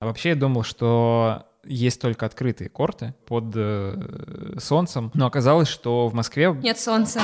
[0.00, 6.08] А вообще я думал, что есть только открытые корты под э, солнцем, но оказалось, что
[6.08, 6.50] в Москве...
[6.62, 7.20] Нет солнца.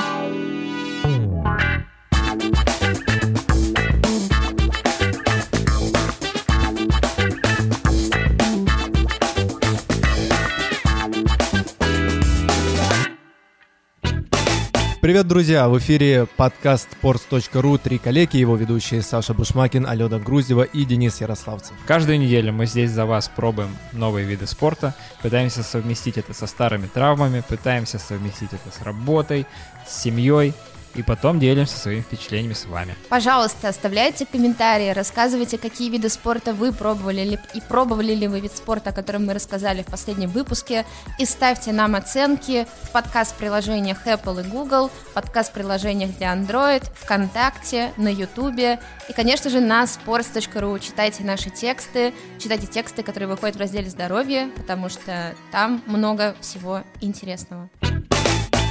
[15.07, 15.69] Привет, друзья!
[15.69, 21.73] В эфире подкаст sports.ru «Три коллеги», его ведущие Саша Бушмакин, Алена Груздева и Денис Ярославцев.
[21.85, 26.87] Каждую неделю мы здесь за вас пробуем новые виды спорта, пытаемся совместить это со старыми
[26.87, 29.47] травмами, пытаемся совместить это с работой,
[29.87, 30.53] с семьей
[30.95, 32.95] и потом делимся своими впечатлениями с вами.
[33.09, 38.51] Пожалуйста, оставляйте комментарии, рассказывайте, какие виды спорта вы пробовали ли, и пробовали ли вы вид
[38.55, 40.85] спорта, о котором мы рассказали в последнем выпуске,
[41.19, 48.79] и ставьте нам оценки в подкаст-приложениях Apple и Google, подкаст-приложениях для Android, ВКонтакте, на YouTube
[49.09, 50.79] и, конечно же, на sports.ru.
[50.79, 56.83] Читайте наши тексты, читайте тексты, которые выходят в разделе «Здоровье», потому что там много всего
[57.01, 57.69] интересного.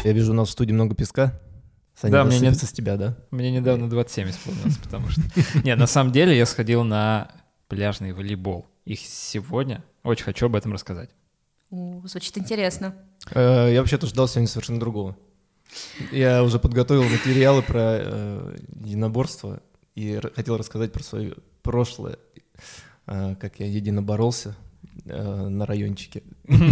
[0.05, 1.33] Я вижу у нас в студии много песка.
[1.97, 3.17] Саня, Да, мне не- с тебя, да?
[3.31, 5.23] Мне недавно 27 исполнилось, потому что...
[5.65, 7.31] Не, на самом деле я сходил на
[7.69, 8.67] пляжный волейбол.
[8.85, 11.11] И сегодня очень хочу об этом рассказать.
[11.71, 12.95] Звучит интересно.
[13.35, 15.17] Э, Я вообще-то ждал сегодня совершенно другого.
[16.13, 19.61] Я уже подготовил материалы про э, единоборство
[19.95, 22.19] и хотел рассказать про свое прошлое,
[23.07, 24.55] э, как я единоборолся
[25.05, 26.23] на райончике.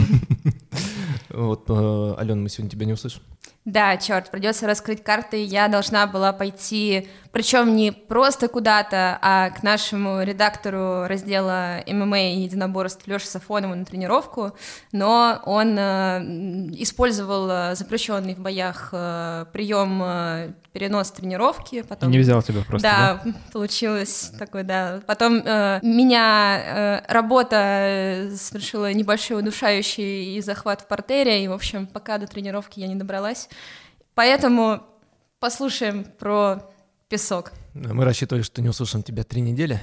[1.30, 3.22] Вот, Алена, мы сегодня тебя не услышим.
[3.64, 5.42] Да, черт, придется раскрыть карты.
[5.42, 12.40] Я должна была пойти, причем не просто куда-то, а к нашему редактору раздела ММА и
[12.40, 14.52] единоборств Леше Сафонову на тренировку,
[14.92, 16.20] но он э,
[16.78, 21.82] использовал э, запрещенный в боях э, прием э, перенос тренировки.
[21.82, 22.10] Потом...
[22.10, 23.20] Не взял тебя просто, да?
[23.24, 25.00] Да, получилось такое, да.
[25.06, 31.52] Потом э, меня э, работа э, совершила небольшой удушающий и захват в портере, и, в
[31.52, 33.48] общем, пока до тренировки я не добралась.
[34.14, 34.83] Поэтому
[35.40, 36.62] послушаем про
[37.08, 37.52] песок.
[37.74, 39.80] Мы рассчитывали, что не услышим тебя три недели.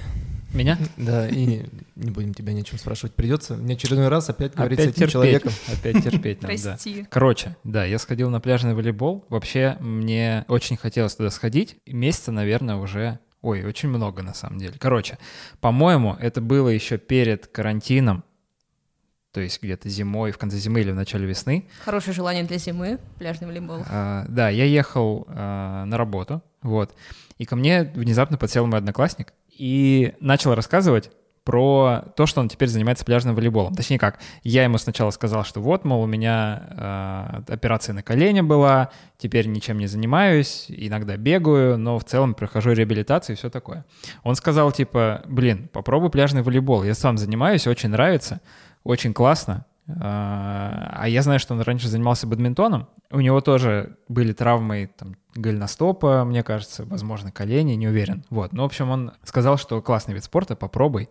[0.52, 0.78] Меня?
[0.96, 1.62] Да, и
[1.96, 3.14] не будем тебя ни о чем спрашивать.
[3.14, 5.12] Придется мне очередной раз опять говорить Опять с этим терпеть.
[5.12, 5.52] человеком.
[5.72, 6.46] Опять терпеть да.
[6.48, 7.06] Прости.
[7.08, 9.24] Короче, да, я сходил на пляжный волейбол.
[9.28, 11.76] Вообще, мне очень хотелось туда сходить.
[11.86, 13.18] Месяца, наверное, уже...
[13.40, 14.74] Ой, очень много на самом деле.
[14.78, 15.18] Короче,
[15.60, 18.22] по-моему, это было еще перед карантином.
[19.32, 21.66] То есть где-то зимой, в конце зимы или в начале весны.
[21.84, 23.82] Хорошее желание для зимы, пляжный волейбол.
[23.88, 26.94] А, да, я ехал а, на работу, вот,
[27.38, 31.10] и ко мне внезапно подсел мой одноклассник и начал рассказывать
[31.44, 33.74] про то, что он теперь занимается пляжным волейболом.
[33.74, 38.42] Точнее как, я ему сначала сказал, что вот, мол, у меня а, операция на колене
[38.42, 43.84] была, теперь ничем не занимаюсь, иногда бегаю, но в целом прохожу реабилитацию и все такое.
[44.22, 48.40] Он сказал, типа, блин, попробуй пляжный волейбол, я сам занимаюсь, очень нравится,
[48.84, 52.88] очень классно, а а я знаю, что он раньше занимался бадминтоном.
[53.10, 58.24] У него тоже были травмы там, голеностопа, мне кажется, возможно, колени, не уверен.
[58.30, 58.52] Вот.
[58.52, 61.08] Ну, в общем, он сказал, что классный вид спорта, попробуй.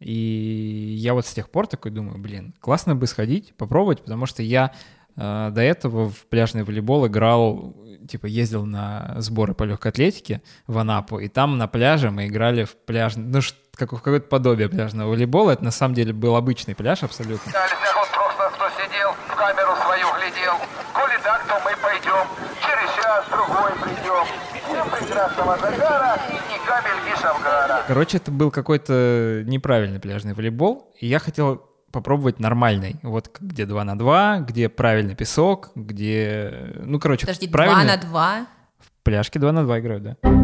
[0.00, 4.42] И я вот с тех пор такой думаю, блин, классно бы сходить, попробовать, потому что
[4.42, 4.72] я
[5.16, 7.74] э, до этого в пляжный волейбол играл,
[8.08, 12.64] типа ездил на сборы по легкой атлетике в Анапу, и там на пляже мы играли
[12.64, 15.52] в пляжный, ну, ш- как, в какое-то подобие пляжного волейбола.
[15.52, 17.48] Это на самом деле был обычный пляж абсолютно.
[17.50, 20.54] Нельзя вот просто кто сидел, в камеру свою глядел.
[20.92, 22.26] Коли так, то мы пойдем.
[22.60, 24.24] Через час другой придем.
[24.66, 27.82] Всем прекрасного загара и ни капель ни шавгара.
[27.86, 33.84] Короче, это был какой-то неправильный пляжный волейбол, и я хотел попробовать нормальный, вот где 2
[33.84, 37.84] на 2, где правильный песок, где, ну, короче, Подожди, правильно.
[37.84, 38.46] два на два?
[38.80, 40.43] В пляжке 2 на 2 играют, да.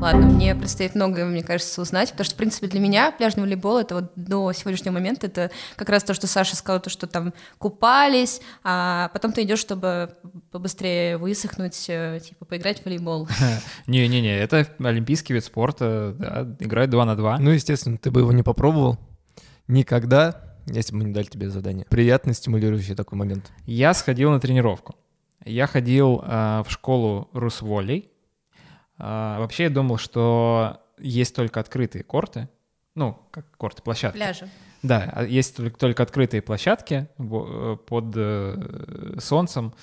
[0.00, 3.78] Ладно, мне предстоит многое, мне кажется, узнать, потому что, в принципе, для меня пляжный волейбол—
[3.80, 7.32] это вот до сегодняшнего момента, это как раз то, что Саша сказал, то, что там
[7.58, 10.10] купались, а потом ты идешь, чтобы
[10.52, 13.28] побыстрее высохнуть, э, типа, поиграть в волейбол.
[13.86, 17.38] Не-не-не, это олимпийский вид спорта, да, играют 2 на 2.
[17.38, 18.98] Ну, естественно, ты бы его не попробовал
[19.66, 21.86] никогда, если бы мы не дали тебе задание.
[21.88, 23.50] Приятный, стимулирующий такой момент.
[23.64, 24.94] Я сходил на тренировку.
[25.44, 28.10] Я ходил э, в школу Русволей.
[28.98, 32.48] Э, вообще я думал, что есть только открытые корты,
[32.94, 34.16] ну, как корты, площадки.
[34.16, 34.48] Пляжи.
[34.82, 39.74] Да, а есть только, только открытые площадки э, под э, солнцем.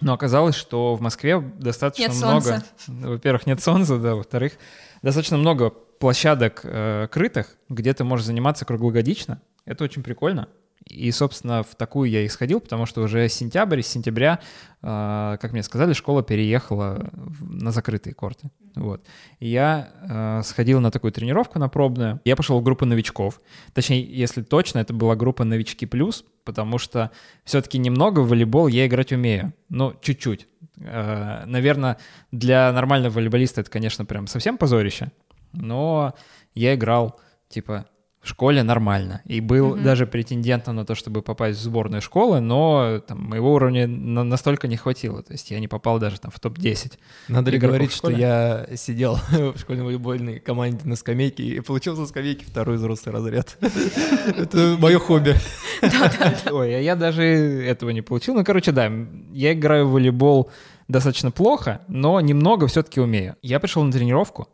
[0.00, 2.62] Но оказалось, что в Москве достаточно Нет много...
[2.86, 4.54] Во-первых, нет солнца, да, во-вторых,
[5.02, 9.40] достаточно много площадок э, крытых, где ты можешь заниматься круглогодично.
[9.64, 10.48] Это очень прикольно.
[10.86, 14.40] И, собственно, в такую я и сходил, потому что уже сентябрь, с сентября,
[14.82, 18.50] э, как мне сказали, школа переехала на закрытые корты.
[18.74, 19.04] Вот.
[19.38, 22.20] И я э, сходил на такую тренировку на пробную.
[22.24, 23.40] Я пошел в группу новичков.
[23.74, 27.10] Точнее, если точно, это была группа «Новички плюс», потому что
[27.44, 29.52] все-таки немного в волейбол я играть умею.
[29.68, 30.48] Ну, чуть-чуть.
[30.78, 31.98] Э, наверное,
[32.32, 35.12] для нормального волейболиста это, конечно, прям совсем позорище.
[35.52, 36.14] Но
[36.54, 37.86] я играл, типа,
[38.22, 39.20] в школе нормально.
[39.24, 43.88] И был даже претендентом на то, чтобы попасть в сборную школы, но там, моего уровня
[43.88, 45.22] на- настолько не хватило.
[45.24, 46.92] То есть я не попал даже там в топ-10.
[47.26, 52.06] Надо ли говорить, что я сидел в школьной волейбольной команде на скамейке и получил со
[52.06, 53.58] скамейки второй взрослый разряд.
[54.36, 55.34] Это мое хобби.
[56.50, 58.34] Ой, а я даже этого не получил.
[58.34, 58.90] Ну, короче, да,
[59.32, 60.48] я играю в волейбол
[60.86, 63.34] достаточно плохо, но немного все-таки умею.
[63.42, 64.48] Я пришел на тренировку.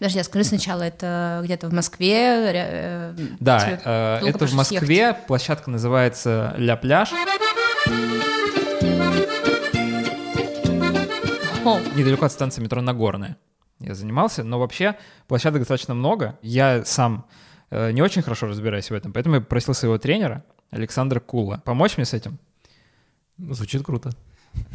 [0.00, 2.52] Подожди, а скажи сначала, это где-то в Москве?
[2.54, 4.78] э, Да, э, это в Москве.
[4.78, 5.26] ехать?
[5.26, 7.10] Площадка называется Ля Пляж.
[11.66, 13.36] О, недалеко от станции метро Нагорная.
[13.78, 14.96] Я занимался, но вообще
[15.28, 16.38] площадок достаточно много.
[16.40, 17.26] Я сам
[17.70, 21.98] э, не очень хорошо разбираюсь в этом, поэтому я попросил своего тренера Александра Кула помочь
[21.98, 22.38] мне с этим.
[23.36, 24.12] Звучит круто.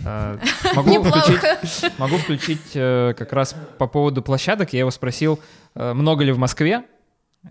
[0.06, 0.38] Э,
[0.75, 4.74] Могу включить, могу включить э, как раз по поводу площадок.
[4.74, 5.39] Я его спросил,
[5.75, 6.83] э, много ли в Москве,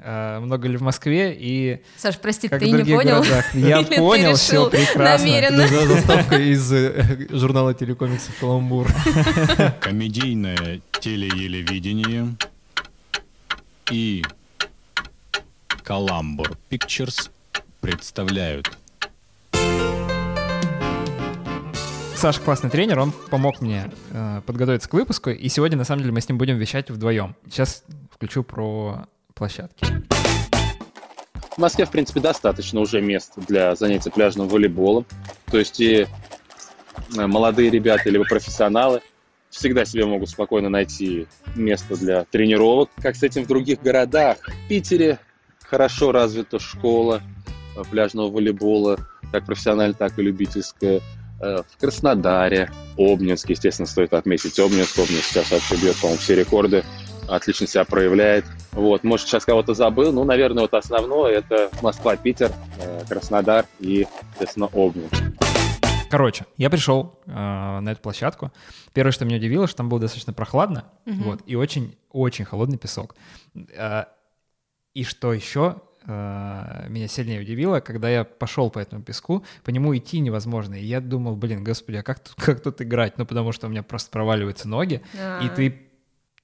[0.02, 3.20] э, много ли в Москве и Саш, прости, как ты не понял?
[3.22, 3.54] городах.
[3.54, 5.26] Я Или ты понял, все прекрасно.
[5.26, 5.66] намеренно?
[5.66, 8.86] За- Заставка из журнала телекомиксов «Каламбур».
[9.80, 12.34] Комедийное телеелевидение
[13.90, 14.22] и
[15.82, 17.30] Calamбур Pictures
[17.80, 18.78] представляют
[22.16, 26.12] Саша классный тренер, он помог мне э, подготовиться к выпуску, и сегодня, на самом деле,
[26.12, 27.36] мы с ним будем вещать вдвоем.
[27.50, 29.84] Сейчас включу про площадки.
[31.56, 35.06] В Москве, в принципе, достаточно уже мест для занятий пляжным волейболом.
[35.50, 36.06] То есть и
[37.16, 39.02] э, молодые ребята, либо профессионалы
[39.50, 42.90] всегда себе могут спокойно найти место для тренировок.
[43.00, 44.38] Как с этим в других городах.
[44.48, 45.18] В Питере
[45.60, 47.22] хорошо развита школа
[47.76, 48.98] э, пляжного волейбола,
[49.30, 51.00] как профессиональная, так и любительская.
[51.44, 54.98] Э, В Краснодаре, Обнинск, естественно, стоит отметить Обнинск.
[54.98, 56.84] Обнинск сейчас вообще бьет, по-моему, все рекорды,
[57.28, 58.46] отлично себя проявляет.
[58.72, 62.50] Вот, может, сейчас кого-то забыл, ну, наверное, вот основное это Москва, Питер,
[62.80, 65.14] э, Краснодар и, естественно, Обнинск.
[66.10, 68.50] Короче, я пришел э, на эту площадку.
[68.94, 73.16] Первое, что меня удивило, что там было достаточно прохладно, вот, и очень-очень холодный песок.
[73.76, 74.04] Э,
[74.94, 75.76] и что еще
[76.06, 80.74] э, меня сильнее удивило, когда я пошел по этому песку, по нему идти невозможно.
[80.74, 83.18] И я думал, блин, господи, а как тут, как тут играть?
[83.18, 85.48] Ну, потому что у меня просто проваливаются ноги, и А.
[85.54, 85.80] ты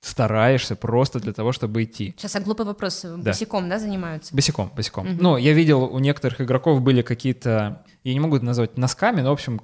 [0.00, 2.14] стараешься просто для того, чтобы идти.
[2.16, 3.04] Сейчас, а глупый вопрос.
[3.04, 4.34] Босиком, да, занимаются?
[4.34, 5.16] Босиком, босиком.
[5.20, 9.28] Ну, я видел, у некоторых игроков были какие-то, я не могу это назвать носками, но,
[9.28, 9.60] в общем,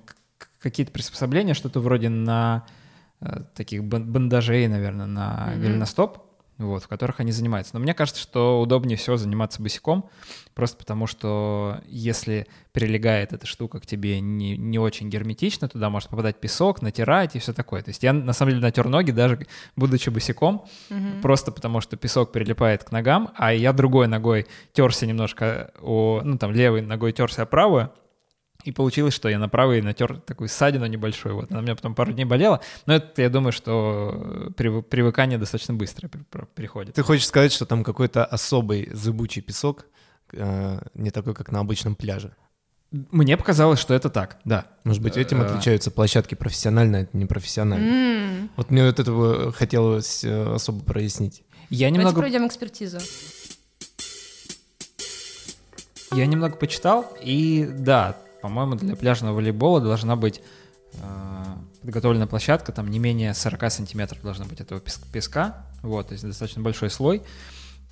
[0.60, 2.66] какие-то приспособления, что-то вроде на
[3.22, 6.18] э, таких бан- бандажей, наверное, на голеностоп,
[6.58, 7.74] вот, в которых они занимаются.
[7.74, 10.08] Но мне кажется, что удобнее всего заниматься босиком,
[10.54, 16.08] просто потому что если прилегает эта штука к тебе не, не очень герметично, туда может
[16.08, 17.82] попадать песок, натирать и все такое.
[17.82, 20.66] То есть я, на самом деле, натер ноги, даже будучи босиком,
[21.22, 26.38] просто потому что песок прилипает к ногам, а я другой ногой терся немножко, о, ну
[26.38, 27.90] там левой ногой терся о правую,
[28.66, 31.36] и получилось, что я на правой натер такую ссадину небольшую.
[31.36, 31.50] Вот.
[31.50, 32.60] Она у меня потом пару дней болела.
[32.86, 36.94] Но это, я думаю, что прив- привыкание достаточно быстро при- при- приходит.
[36.94, 39.86] Ты хочешь сказать, что там какой-то особый зыбучий песок,
[40.32, 42.34] э, не такой, как на обычном пляже?
[42.92, 44.66] Мне показалось, что это так, да.
[44.84, 47.90] Может быть, этим Э, отличаются площадки профессиональные от непрофессиональные.
[48.42, 51.42] М, Вот мне вот этого хотелось э, особо прояснить.
[51.68, 52.98] Я Давайте немного, пройдем экспертизу.
[56.12, 58.16] я немного почитал, и да,
[58.48, 60.40] по-моему, для пляжного волейбола должна быть
[60.94, 61.44] э,
[61.80, 66.24] подготовлена площадка, там не менее 40 сантиметров должно быть этого пес- песка, вот, то есть
[66.24, 67.22] достаточно большой слой,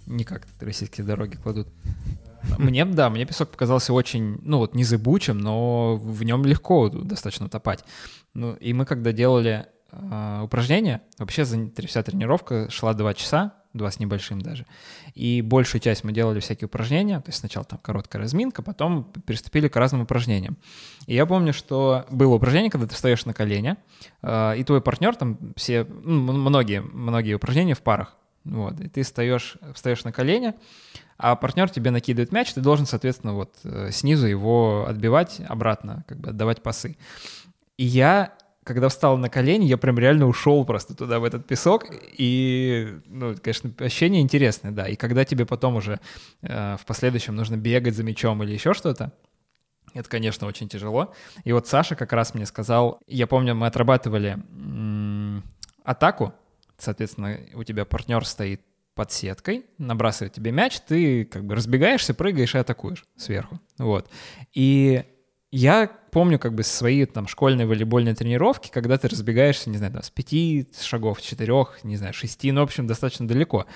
[0.06, 1.68] не как российские дороги кладут.
[2.58, 7.46] Мне, да, мне песок показался очень, ну вот, не зыбучим, но в нем легко достаточно
[7.46, 7.84] утопать.
[8.34, 13.98] Ну, и мы когда делали э, упражнения, вообще вся тренировка шла 2 часа, два с
[13.98, 14.64] небольшим даже.
[15.14, 19.68] И большую часть мы делали всякие упражнения, то есть сначала там короткая разминка, потом приступили
[19.68, 20.56] к разным упражнениям.
[21.06, 23.76] И я помню, что было упражнение, когда ты встаешь на колени,
[24.22, 28.16] э, и твой партнер там все, многие, многие упражнения в парах.
[28.44, 30.54] Вот, и ты встаешь, встаешь на колени,
[31.16, 36.18] а партнер тебе накидывает мяч, ты должен, соответственно, вот э, снизу его отбивать обратно, как
[36.18, 36.96] бы отдавать пасы.
[37.76, 38.34] И я,
[38.64, 41.84] когда встал на колени, я прям реально ушел просто туда, в этот песок,
[42.18, 44.88] и, ну, конечно, ощущение интересное, да.
[44.88, 46.00] И когда тебе потом уже
[46.42, 49.12] э, в последующем нужно бегать за мячом или еще что-то,
[49.94, 51.12] Это, конечно, очень тяжело.
[51.44, 55.44] И вот Саша как раз мне сказал, я помню, мы отрабатывали м,
[55.84, 56.32] атаку,
[56.78, 58.60] соответственно, у тебя партнер стоит
[58.96, 63.58] под сеткой, набрасывает тебе мяч, ты как бы разбегаешься, прыгаешь и атакуешь сверху.
[63.78, 64.10] Вот.
[64.52, 65.04] И
[65.52, 70.02] я помню как бы свои там школьные волейбольные тренировки, когда ты разбегаешься, не знаю, там,
[70.04, 73.66] с пяти шагов, четырех, не знаю, шести, ну, в общем, достаточно далеко.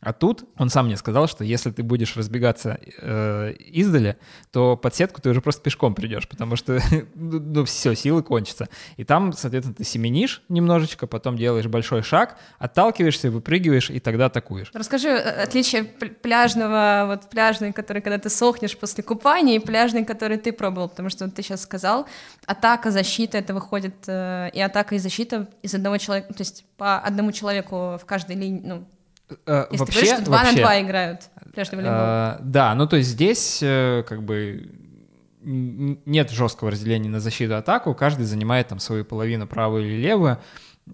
[0.00, 4.16] А тут он сам мне сказал, что если ты будешь разбегаться э, издали,
[4.52, 6.80] то под сетку ты уже просто пешком придешь, потому что,
[7.16, 8.68] ну, ну все, силы кончатся.
[8.96, 14.70] И там, соответственно, ты семенишь немножечко, потом делаешь большой шаг, отталкиваешься, выпрыгиваешь, и тогда атакуешь.
[14.72, 20.04] Расскажи э, отличие пл- пляжного, вот пляжный, который, когда ты сохнешь после купания, и пляжный,
[20.04, 21.87] который ты пробовал, потому что ты сейчас сказал,
[22.46, 26.98] атака, защита, это выходит э, и атака, и защита из одного человека, то есть по
[26.98, 28.88] одному человеку в каждой линии, ну,
[29.46, 32.00] Э, если ты говоришь, что два на два играют пляжный волейбол.
[32.00, 34.70] э, да, ну то есть здесь э, как бы
[35.42, 40.38] нет жесткого разделения на защиту и атаку, каждый занимает там свою половину, правую или левую,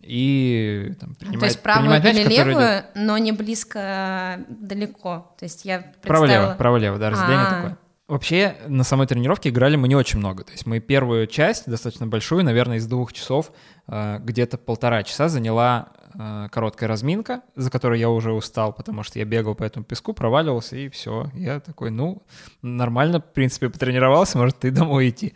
[0.03, 3.79] и там, принимает, то есть правую принимает мяч, или который идет- левую, но не близко
[3.81, 5.35] а, далеко.
[5.39, 6.55] То есть я Право-лево, представила...
[6.57, 7.55] право-лево, да, разделение А.
[7.55, 7.79] такое.
[8.07, 10.45] Вообще, на самой тренировке играли мы не очень много.
[10.45, 13.51] То есть мы первую часть, достаточно большую, наверное, из двух часов,
[13.89, 19.19] э, где-то полтора часа заняла э, короткая разминка, за которой я уже устал, потому что
[19.19, 21.31] я бегал по этому песку, проваливался, и все.
[21.33, 22.23] Я такой, ну,
[22.61, 25.33] нормально, в принципе, потренировался, может, и домой идти.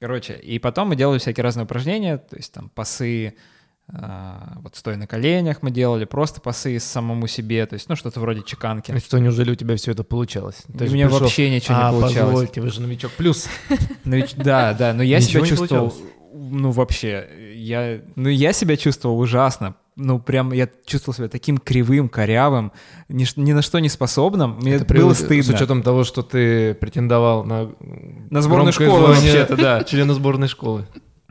[0.00, 3.34] Короче, и потом мы делали всякие разные упражнения, то есть там пасы,
[3.92, 8.42] вот стоя на коленях мы делали, просто пасы самому себе, то есть, ну, что-то вроде
[8.42, 8.96] чеканки.
[8.98, 10.62] Что, неужели у тебя все это получалось?
[10.68, 12.32] У меня вообще ничего не а, получалось.
[12.32, 13.48] позвольте, вы же новичок плюс.
[14.04, 16.14] Ну, да, да, но я Ничего себя не чувствовал, получалось?
[16.32, 19.74] ну, вообще, я, ну, я себя чувствовал ужасно.
[19.96, 22.72] Ну, прям я чувствовал себя таким кривым, корявым,
[23.08, 24.56] ни, ни на что не способным.
[24.56, 25.42] Мне Это было при- стыдно.
[25.42, 27.70] С учетом того, что ты претендовал на...
[28.30, 29.84] На сборную школы звание вообще-то, да.
[29.84, 30.86] Члена сборной школы.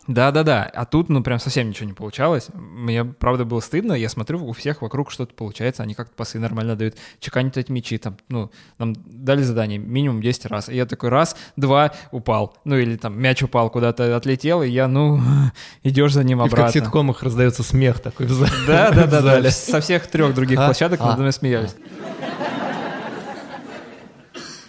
[0.10, 2.48] Да-да-да, а тут, ну, прям совсем ничего не получалось.
[2.56, 3.94] Мне, правда, было стыдно.
[3.94, 8.00] Я смотрю, у всех вокруг что-то получается, они как-то пасы нормально дают, чеканят эти мячи,
[8.00, 8.50] там, ну,
[8.80, 10.68] нам дали задание минимум 10 раз.
[10.68, 12.58] И я такой раз, два, упал.
[12.66, 15.20] Ну, или там мяч упал, куда-то отлетел, и я, ну,
[15.84, 16.82] идешь за ним И в как обратно.
[16.82, 19.22] ситкомах раздается смех такой в за- Да, да, да, в да.
[19.22, 19.52] зале.
[19.52, 20.66] Со всех трех других А?
[20.66, 21.06] площадок А.
[21.06, 21.76] надо мной смеялись.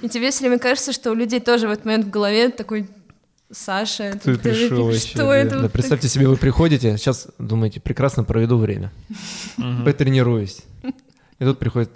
[0.02, 2.88] И тебе все время кажется, что у людей тоже в этот момент в голове такой
[3.52, 5.56] Саша, Ты ты- пришел вообще, что это?
[5.56, 8.92] Да, вот представьте себе, вы приходите, сейчас думаете, прекрасно проведу время,
[9.84, 10.58] потренируюсь.
[11.38, 11.90] И тут приходит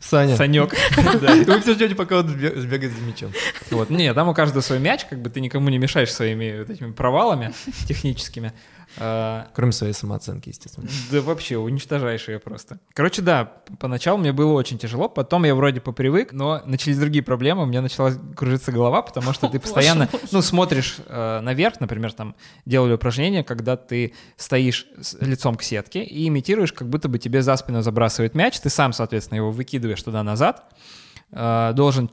[0.00, 0.36] Саня.
[0.36, 0.72] Санек.
[0.96, 3.32] Вы все ждете, пока он сбе- сбегает за мячом.
[3.72, 3.90] Вот.
[3.90, 6.92] Не, там у каждого свой мяч, как бы ты никому не мешаешь своими вот этими
[6.92, 7.52] провалами
[7.88, 8.52] техническими.
[9.00, 10.88] А, Кроме своей самооценки, естественно.
[11.10, 12.78] Да вообще, уничтожаешь ее просто.
[12.94, 17.62] Короче, да, поначалу мне было очень тяжело, потом я вроде попривык, но начались другие проблемы,
[17.62, 22.34] у меня начала кружиться голова, потому что ты постоянно, ну, смотришь э, наверх, например, там
[22.66, 27.42] делали упражнение, когда ты стоишь с- лицом к сетке и имитируешь, как будто бы тебе
[27.42, 30.64] за спину забрасывает мяч, ты сам, соответственно, его выкидываешь туда-назад,
[31.30, 32.10] э, должен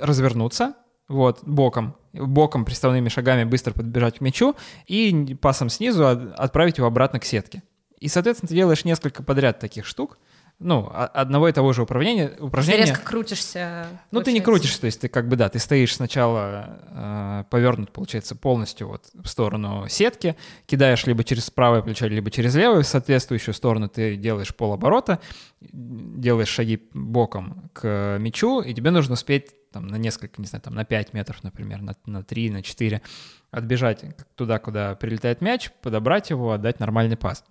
[0.00, 0.74] развернуться,
[1.08, 6.86] вот, боком, боком приставными шагами быстро подбежать к мячу и пасом снизу от- отправить его
[6.86, 7.62] обратно к сетке.
[7.98, 10.18] И, соответственно, ты делаешь несколько подряд таких штук,
[10.58, 12.28] ну, одного и того же упражнения.
[12.38, 13.86] Ты резко крутишься.
[14.10, 14.42] ну, ты не получается.
[14.44, 19.04] крутишь, то есть ты как бы, да, ты стоишь сначала э, повернут, получается, полностью вот
[19.12, 20.34] в сторону сетки,
[20.64, 25.20] кидаешь либо через правое плечо, либо через левое, в соответствующую сторону ты делаешь полоборота,
[25.60, 30.74] делаешь шаги боком к мячу, и тебе нужно успеть там на несколько, не знаю, там
[30.74, 33.02] на 5 метров, например, на, на 3, на 4,
[33.50, 34.04] отбежать
[34.34, 37.44] туда, куда прилетает мяч, подобрать его, отдать нормальный пас.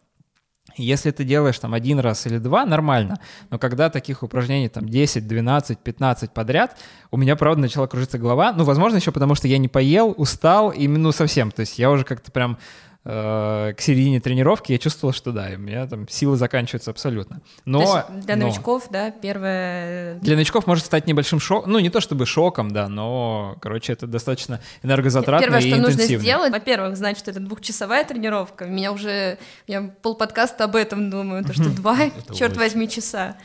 [0.76, 3.20] Если ты делаешь там один раз или два, нормально.
[3.52, 6.76] Но когда таких упражнений там 10, 12, 15 подряд,
[7.12, 8.52] у меня, правда, начала кружиться голова.
[8.52, 11.52] Ну, возможно, еще потому, что я не поел, устал, и, ну, совсем.
[11.52, 12.58] То есть я уже как-то прям
[13.06, 17.42] к середине тренировки я чувствовал, что да, у меня там силы заканчиваются абсолютно.
[17.64, 20.16] Но, есть для но новичков, да, первое...
[20.22, 24.08] для новичков может стать небольшим шоком, ну, не то чтобы шоком, да, но, короче, это
[24.08, 26.24] достаточно энергозатратно Первое, и что нужно интенсивно.
[26.24, 28.66] сделать, во-первых, знать, что это двухчасовая тренировка.
[28.66, 31.98] Меня уже, я полподкаста об этом думаю, то что два,
[32.34, 33.38] черт возьми, часа.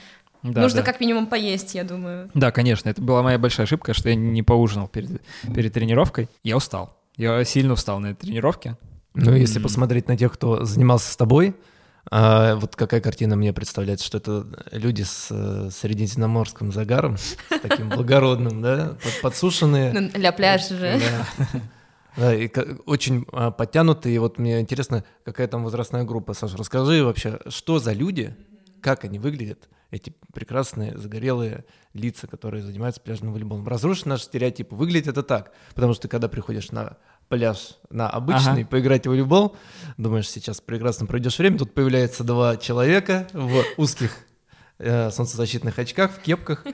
[0.42, 0.86] Да, нужно да.
[0.86, 2.30] как минимум поесть, я думаю.
[2.32, 5.20] Да, конечно, это была моя большая ошибка, что я не поужинал перед,
[5.54, 6.30] перед тренировкой.
[6.42, 6.96] Я устал.
[7.18, 8.78] Я сильно устал на этой тренировке.
[9.14, 9.62] Ну, если М.
[9.64, 11.54] посмотреть на тех, кто занимался с тобой,
[12.10, 17.88] а, вот какая картина мне представляется, что это люди с э, средиземноморским загаром, с таким
[17.90, 19.92] благородным, да, под- подсушенные.
[19.92, 21.00] Ну, для пляжа же.
[22.16, 22.34] Да.
[22.34, 22.50] И
[22.86, 24.16] очень а, подтянутые.
[24.16, 26.34] И вот мне интересно, какая там возрастная группа.
[26.34, 28.34] Саша, расскажи вообще, что за люди,
[28.82, 31.64] как они выглядят, эти прекрасные загорелые
[31.94, 33.66] лица, которые занимаются пляжным волейболом.
[33.68, 34.74] Разрушить наши стереотипы.
[34.74, 36.96] Выглядит это так, потому что когда приходишь на
[37.30, 38.66] пляж на обычный, Ага.
[38.66, 39.56] поиграть в волейбол,
[39.96, 44.10] думаешь, сейчас прекрасно пройдешь время, тут появляется два человека в узких
[44.78, 46.64] э, солнцезащитных очках, в кепках,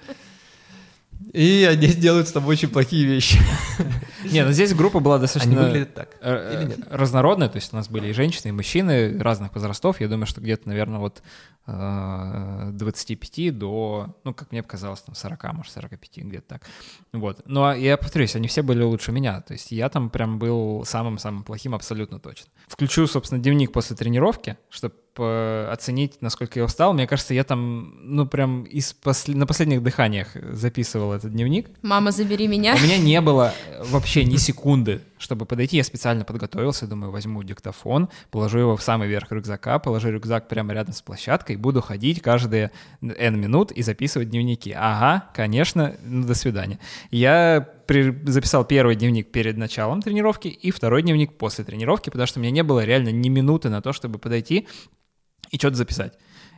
[1.32, 3.38] и они делают с тобой очень плохие вещи.
[4.24, 6.16] Не, ну здесь группа была Они достаточно выглядят так.
[6.20, 6.78] э, Или нет?
[6.90, 10.00] разнородная, то есть у нас были и женщины, и мужчины разных возрастов.
[10.00, 11.22] Я думаю, что где-то, наверное, вот
[11.66, 16.62] э, 25 до, ну, как мне показалось, там 40, может, 45, где-то так.
[17.12, 17.42] Вот.
[17.46, 19.40] Ну, а я повторюсь, они все были лучше меня.
[19.42, 22.48] То есть я там прям был самым-самым плохим абсолютно точно.
[22.66, 24.94] Включу, собственно, дневник после тренировки, чтобы
[25.24, 26.92] оценить, насколько я устал.
[26.92, 31.68] Мне кажется, я там, ну, прям из посл- на последних дыханиях записывал этот дневник.
[31.82, 32.74] Мама, забери меня.
[32.74, 35.76] У меня не было э, вообще ни секунды, чтобы подойти.
[35.76, 40.72] Я специально подготовился, думаю, возьму диктофон, положу его в самый верх рюкзака, положу рюкзак прямо
[40.74, 42.70] рядом с площадкой, буду ходить каждые
[43.00, 44.72] N минут и записывать дневники.
[44.76, 46.78] Ага, конечно, ну, до свидания.
[47.10, 52.40] Я при- записал первый дневник перед началом тренировки и второй дневник после тренировки, потому что
[52.40, 54.66] у меня не было реально ни минуты на то, чтобы подойти
[55.56, 56.12] и что-то записать.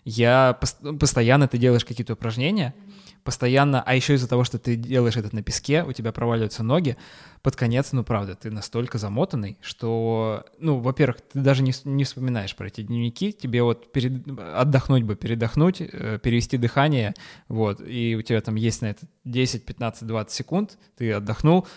[0.04, 2.74] Я пос- постоянно ты делаешь какие-то упражнения,
[3.22, 6.96] постоянно, а еще из-за того, что ты делаешь это на песке, у тебя проваливаются ноги,
[7.42, 12.56] под конец, ну правда, ты настолько замотанный, что, ну, во-первых, ты даже не, не вспоминаешь
[12.56, 17.14] про эти дневники, тебе вот перед, отдохнуть бы, передохнуть, э, перевести дыхание,
[17.48, 21.68] вот, и у тебя там есть на это 10, 15, 20 секунд, ты отдохнул,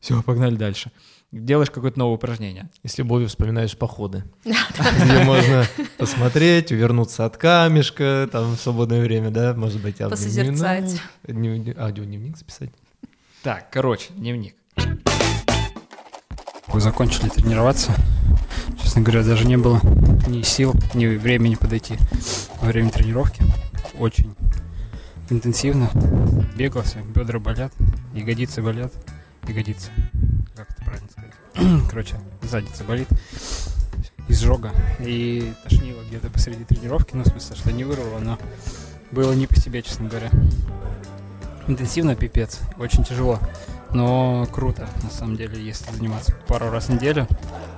[0.00, 0.90] все, погнали дальше.
[1.40, 2.68] Делаешь какое-то новое упражнение.
[2.82, 5.64] И с любовью вспоминаешь походы, где можно
[5.98, 11.00] посмотреть, увернуться от камешка, там в свободное время, да, может быть, аудиодневник, Посозерцать.
[11.26, 12.70] дневник- аудиодневник записать.
[13.42, 14.54] Так, короче, дневник.
[16.68, 17.92] Вы закончили тренироваться.
[18.82, 19.80] Честно говоря, даже не было
[20.26, 21.96] ни сил, ни времени подойти
[22.60, 23.42] во время тренировки.
[23.98, 24.34] Очень
[25.30, 25.90] интенсивно.
[26.56, 27.72] Бегался, бедра болят,
[28.14, 28.92] ягодицы болят.
[29.48, 29.90] Ягодицы.
[31.90, 33.08] Короче, задница болит.
[34.28, 34.72] Изжога.
[35.00, 37.14] И тошнило где-то посреди тренировки.
[37.14, 38.38] Ну, в смысле, что не вырвало, но
[39.10, 40.30] было не по себе, честно говоря.
[41.66, 42.60] Интенсивно пипец.
[42.78, 43.40] Очень тяжело.
[43.92, 47.26] Но круто, на самом деле, если заниматься пару раз в неделю,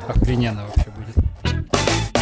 [0.09, 0.88] охрененно вообще.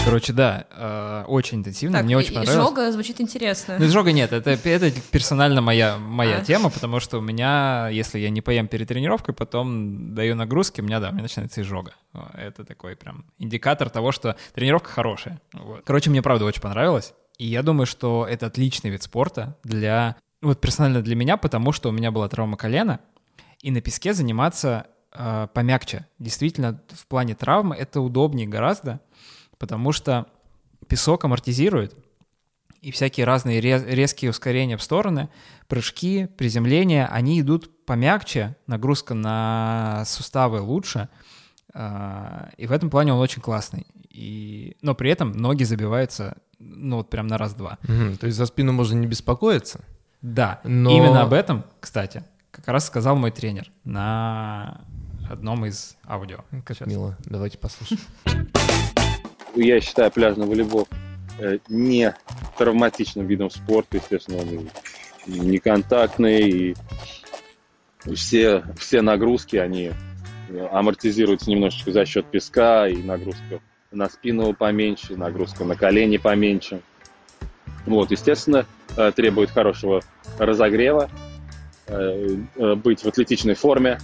[0.07, 2.64] Короче, да, э, очень интенсивно, Так, мне очень и- понравилось.
[2.64, 3.77] изжога звучит интересно.
[3.77, 6.45] Ну, изжога нет, это, это персонально моя, моя А.
[6.45, 10.85] тема, потому что у меня, если я не поем перед тренировкой, потом даю нагрузки, у
[10.85, 11.92] меня, да, у меня начинается изжога.
[12.35, 15.40] Это такой прям индикатор того, что тренировка хорошая.
[15.53, 15.83] Вот.
[15.85, 20.61] Короче, мне правда очень понравилось, и я думаю, что это отличный вид спорта для, вот
[20.61, 23.01] персонально для меня, потому что у меня была травма колена,
[23.61, 26.07] и на песке заниматься э, помягче.
[26.21, 29.01] Действительно, в плане травмы это удобнее гораздо,
[29.59, 30.27] потому что
[30.88, 31.95] песок амортизирует,
[32.83, 35.29] и всякие разные ре- резкие ускорения в стороны,
[35.66, 41.09] прыжки, приземления, они идут помягче, нагрузка на суставы лучше,
[41.75, 43.87] а, и в этом плане он очень классный.
[44.11, 44.77] И...
[44.83, 47.79] Но при этом ноги забиваются, ну вот прям на раз-два.
[47.88, 49.81] Мгм, То есть за спину можно не беспокоиться.
[50.23, 54.81] Да, Но- именно об этом, кстати, как раз сказал мой тренер на
[55.29, 56.45] одном из аудио.
[56.64, 56.88] Как Сейчас.
[56.88, 57.16] мило.
[57.25, 58.01] Давайте послушаем.
[59.57, 60.87] Я считаю пляжный волейбол
[61.38, 62.14] э, не
[62.59, 64.69] травматичным видом спорта, естественно, он
[65.27, 69.92] и не контактный, и все, все нагрузки, они
[70.51, 73.61] э, амортизируются немножечко за счет песка, и нагрузка
[73.92, 76.83] на спину поменьше, нагрузка на колени поменьше.
[77.87, 80.03] Вот, естественно, э, требует хорошего
[80.38, 81.11] разогрева,
[82.59, 84.01] быть в атлетичной форме,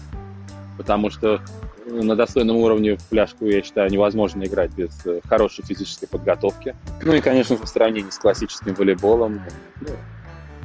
[0.79, 1.43] потому что
[1.87, 6.77] на достойном уровне в пляжку, я считаю, невозможно играть без э, хорошей физической подготовки.
[7.03, 9.43] Ну и, конечно, в сравнении с классическим волейболом,
[9.81, 9.89] ну,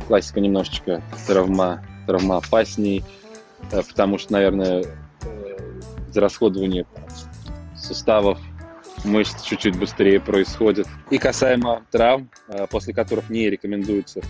[0.08, 3.03] классика немножечко травма, травмоопасней,
[3.71, 4.84] э, потому что, наверное,
[5.23, 5.58] э,
[6.10, 7.03] израсходование там,
[7.75, 8.39] суставов,
[9.03, 10.88] мышц чуть-чуть быстрее происходит.
[11.10, 12.30] И касаемо травм,
[12.69, 14.21] после которых не рекомендуется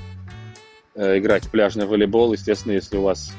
[0.95, 3.31] играть в пляжный волейбол, естественно, если у вас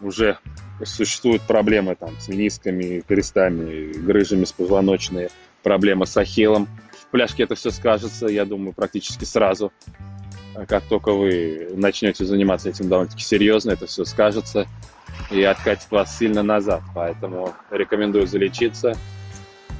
[0.00, 0.38] уже
[0.82, 5.28] существуют проблемы там с менисками, крестами, грыжами с позвоночной,
[5.62, 6.68] проблемы с ахиллом.
[6.92, 9.72] В пляжке это все скажется, я думаю, практически сразу.
[10.54, 14.66] А Как только вы начнете заниматься этим довольно-таки серьезно, это все скажется
[15.30, 16.82] и откатит вас сильно назад.
[16.94, 18.96] Поэтому рекомендую залечиться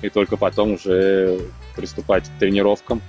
[0.03, 1.39] и только потом уже
[1.77, 3.03] приступать к тренировкам.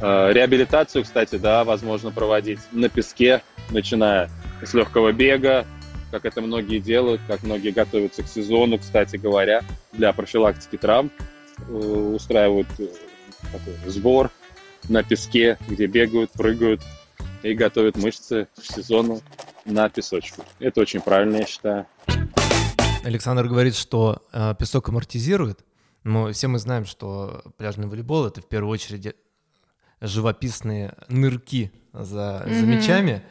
[0.00, 4.30] Э, Реабилитацию, кстати, да, возможно проводить на песке, начиная
[4.62, 5.66] с легкого бега,
[6.14, 11.10] как это многие делают, как многие готовятся к сезону, кстати говоря, для профилактики травм.
[11.68, 11.72] Э,
[12.14, 12.86] Устраивают э,
[13.50, 14.30] такой сбор
[14.88, 16.82] на песке, где бегают, прыгают,
[17.42, 19.22] и готовят мышцы к сезону
[19.64, 20.42] на песочке.
[20.60, 21.86] Это очень правильно, я считаю.
[23.02, 25.64] Александр говорит, что э, песок амортизирует,
[26.04, 29.16] но все мы знаем, что пляжный волейбол это в первую очередь
[30.00, 32.70] живописные нырки за, за Мгм.
[32.70, 33.22] мячами.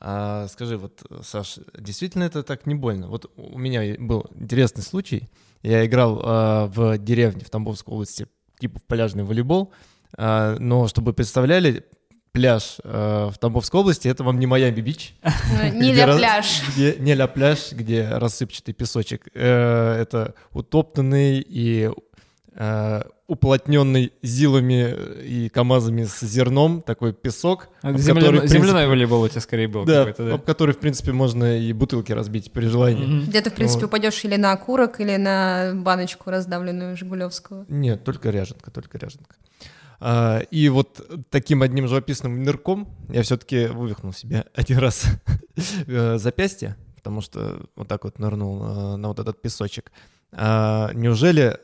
[0.00, 3.08] А, скажи, вот, Саш, действительно это так не больно?
[3.08, 5.28] Вот у меня был интересный случай.
[5.62, 8.26] Я играл а, в деревне в Тамбовской области,
[8.58, 9.72] типа в пляжный волейбол,
[10.16, 11.84] а, но чтобы представляли,
[12.32, 16.62] пляж а, в Тамбовской области это вам не Майами-Бич, Ну, Не раз- пляж.
[16.76, 19.26] не ля пляж, где рассыпчатый песочек.
[19.34, 21.90] Э, Это утоптанный и
[22.54, 29.22] э, уплотненный зилами и камазами с зерном такой песок, об Земля- который, принципе, Земляной волейбол
[29.22, 30.34] у тебя скорее был да, какой-то, да?
[30.34, 33.04] об который, в принципе, можно и бутылки разбить при желании.
[33.04, 33.24] Мгм.
[33.26, 33.88] Где ты, в принципе, Вот.
[33.88, 37.66] упадешь или на окурок, или на баночку раздавленную Жигулевскую.
[37.68, 39.34] Нет, только ряженка, только ряженка.
[39.98, 45.06] А, и вот таким одним живописным нырком я все-таки вывихнул себе один раз
[45.86, 49.90] э, запястье, потому что вот так вот нырнул э, на вот этот песочек.
[50.32, 51.58] А, неужели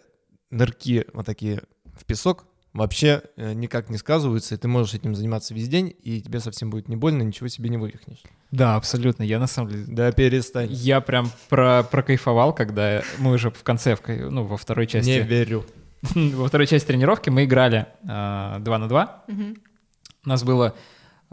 [0.53, 1.63] нырки вот такие
[1.99, 6.21] в песок вообще э, никак не сказываются, и ты можешь этим заниматься весь день, и
[6.23, 8.23] тебе совсем будет не больно, ничего себе не вывихнешь?
[8.51, 9.23] Да, абсолютно.
[9.23, 9.85] Я на самом деле...
[9.89, 10.69] Да перестань.
[10.71, 15.11] Я прям про, прокайфовал, когда мы уже в конце, ну, во второй части...
[15.11, 15.65] Не верю.
[16.15, 19.25] во второй части тренировки мы играли э, 2 на 2.
[20.25, 20.75] У нас было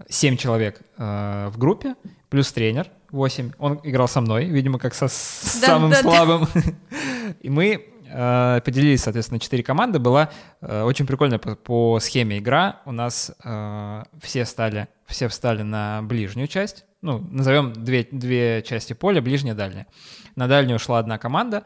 [0.09, 1.95] 7 человек э, в группе,
[2.29, 3.51] плюс тренер 8.
[3.59, 5.09] Он играл со мной, видимо, как со Да,
[5.67, 6.01] самым да, да.
[6.01, 6.47] слабым.
[7.41, 9.99] И мы поделились, соответственно, 4 команды.
[9.99, 10.29] Была
[10.61, 12.81] э, очень прикольная по, по схеме игра.
[12.85, 16.85] У нас э, все стали, все встали на ближнюю часть.
[17.01, 19.87] Ну, назовем две, две части поля, ближняя, дальняя.
[20.35, 21.63] На дальнюю ушла одна команда,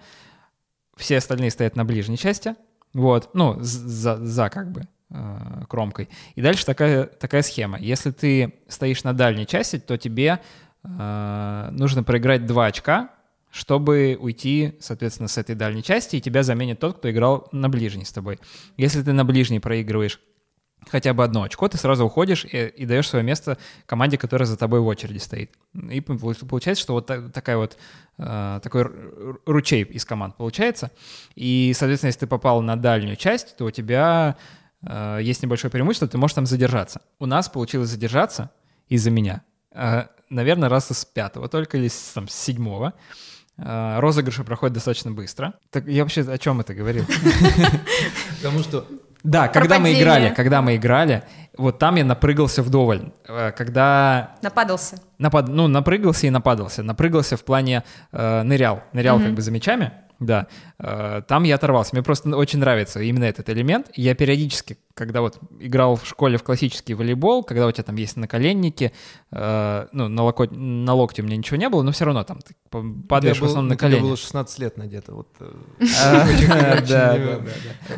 [0.96, 2.56] все остальные стоят на ближней части,
[2.94, 6.10] вот, ну, за, за как бы э, кромкой.
[6.36, 7.80] И дальше такая, такая схема.
[7.80, 10.40] Если ты стоишь на дальней части, то тебе
[10.84, 13.10] э, нужно проиграть 2 очка,
[13.54, 18.04] чтобы уйти, соответственно, с этой дальней части, и тебя заменит тот, кто играл на ближней
[18.04, 18.40] с тобой.
[18.78, 20.20] Если ты на ближней проигрываешь
[20.90, 24.58] хотя бы одно очко, ты сразу уходишь и, и даешь свое место команде, которая за
[24.58, 25.52] тобой в очереди стоит.
[25.92, 27.78] И пол- получается, что вот та- такая вот
[28.18, 28.86] э, такой
[29.46, 30.90] ручей из команд получается.
[31.36, 34.36] И, соответственно, если ты попал на дальнюю часть, то у тебя
[34.82, 37.04] э, есть небольшое преимущество, ты можешь там задержаться.
[37.20, 38.50] У нас получилось задержаться
[38.90, 39.44] из-за меня.
[39.72, 42.94] Э, наверное, раз с пятого только или с, там, с седьмого.
[43.58, 45.54] Э, Розыгрыши проходят достаточно быстро.
[45.70, 47.06] Так я вообще о чем это говорил?
[48.42, 48.86] Потому что
[49.24, 51.24] Да, когда мы играли, когда мы играли,
[51.58, 53.12] вот там я напрыгался вдоволь.
[53.28, 54.98] Э, Когда Нападался.
[55.18, 56.84] напад, ну, напрыгался и нападался.
[56.84, 58.84] Напрыгался в плане э, нырял.
[58.94, 60.48] Нырял как бы за мячами, да.
[60.80, 61.92] Э, там я оторвался.
[61.94, 63.88] Мне просто очень нравится именно этот элемент.
[63.94, 68.16] Я периодически, когда вот играл в школе в классический волейбол, когда у тебя там есть
[68.16, 68.94] наколенники,
[69.32, 72.40] э, ну, на, локо- на локте у меня ничего не было, но все равно там
[72.42, 72.54] ты
[73.08, 74.02] падаешь тебе в основном на тебе колени.
[74.02, 75.14] было 16 лет надето.
[75.16, 75.52] Вот, э,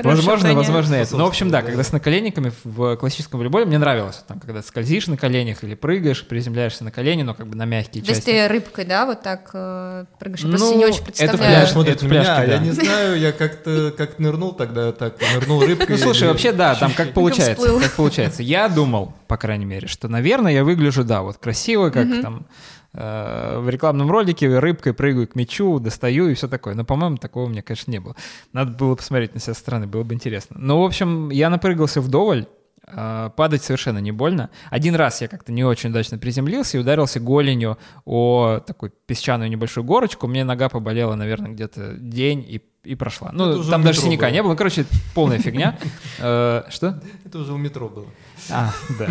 [0.04, 1.16] Возможно, возможно это.
[1.18, 1.68] Ну, в общем, да, Да.
[1.68, 4.24] когда с наколенниками в классическом волейболе мне нравилось.
[4.28, 8.04] Там, когда скользишь на коленях или прыгаешь, приземляешься на колени, но как бы на мягкие
[8.04, 8.32] То есть части.
[8.32, 10.42] ты рыбкой, да, вот так э, прыгаешь?
[10.42, 11.38] Я Ну, просто не очень это представляю.
[11.38, 11.74] пляж.
[11.74, 15.88] Пляж это пляжки, а я не знаю, я как-то как нырнул тогда, так, нырнул рыбкой.
[15.90, 18.44] Ну, слушай, вообще, да, там как получается, как получается.
[18.44, 22.46] Я думал, по крайней мере, что, наверное, я выгляжу, да, вот красиво, как там
[22.94, 26.76] э, в рекламном ролике рыбкой прыгаю к мячу, достаю и все такое.
[26.76, 28.16] Но, по-моему, такого у меня, конечно, не было.
[28.54, 30.58] Надо было посмотреть на себя со стороны, было бы интересно.
[30.60, 32.48] Ну, в общем, я напрыгался вдоволь,
[32.88, 34.50] э, падать совершенно не больно.
[34.70, 39.84] Один раз я как-то не очень удачно приземлился и ударился голенью о такую песчаную небольшую
[39.84, 40.28] горочку.
[40.28, 43.32] Мне нога поболела, наверное, где-то день и, и прошла.
[43.34, 44.34] Ну, там даже синяка было.
[44.34, 44.52] не было.
[44.52, 45.78] Ну, короче, полная фигня.
[46.20, 47.02] Э, Что?
[47.26, 48.08] Это уже у метро было.
[48.50, 49.10] А, да.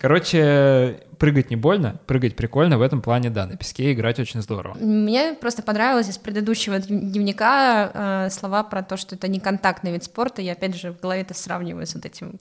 [0.00, 4.74] Короче, прыгать не больно, прыгать прикольно, в этом плане, да, на песке играть очень здорово.
[4.74, 10.04] Мне просто понравилось из предыдущего дневника э, слова про то, что это не контактный вид
[10.04, 10.42] спорта.
[10.42, 12.38] Я опять же в голове это сравниваю с вот этим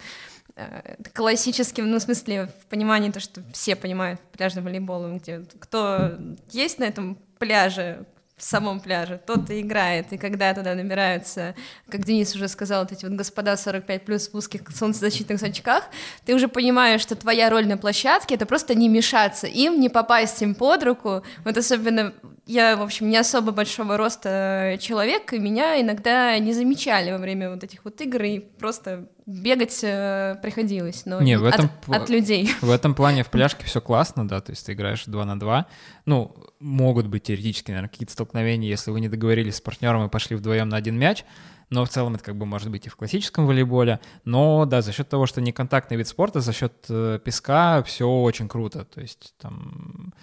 [0.56, 6.18] э, классическим, ну, в смысле, в понимании то, что все понимают пляжным волейболом, где кто
[6.52, 8.06] есть на этом пляже,
[8.38, 10.14] в самом пляже, тот и играет.
[10.14, 11.56] И когда туда набираются,
[11.90, 15.86] как Денис уже сказал, вот эти вот господа 45 плюс в узких солнцезащитных очках,
[16.24, 20.40] ты уже понимаешь, что твоя роль на площадке— это просто не мешаться им, не попасть
[20.44, 21.24] им под руку.
[21.44, 22.14] Вот особенно
[22.48, 27.50] я, в общем, не особо большого роста человек, и меня иногда не замечали во время
[27.52, 32.10] вот этих вот игр, и просто бегать э, приходилось, но Не, в от- этом от,
[32.10, 32.50] пл- людей.
[32.62, 35.66] В этом плане в пляжке все классно, да, то есть ты играешь 2 на 2.
[36.06, 40.36] Ну, могут быть теоретически, наверное, какие-то столкновения, если вы не договорились с партнером и пошли
[40.36, 41.26] вдвоем на один мяч,
[41.70, 44.00] но в целом это как бы может быть и в классическом волейболе.
[44.24, 48.08] Но да, за счет того, что не контактный вид спорта, за счет э, песка все
[48.08, 48.86] очень круто.
[48.86, 50.18] То есть там э,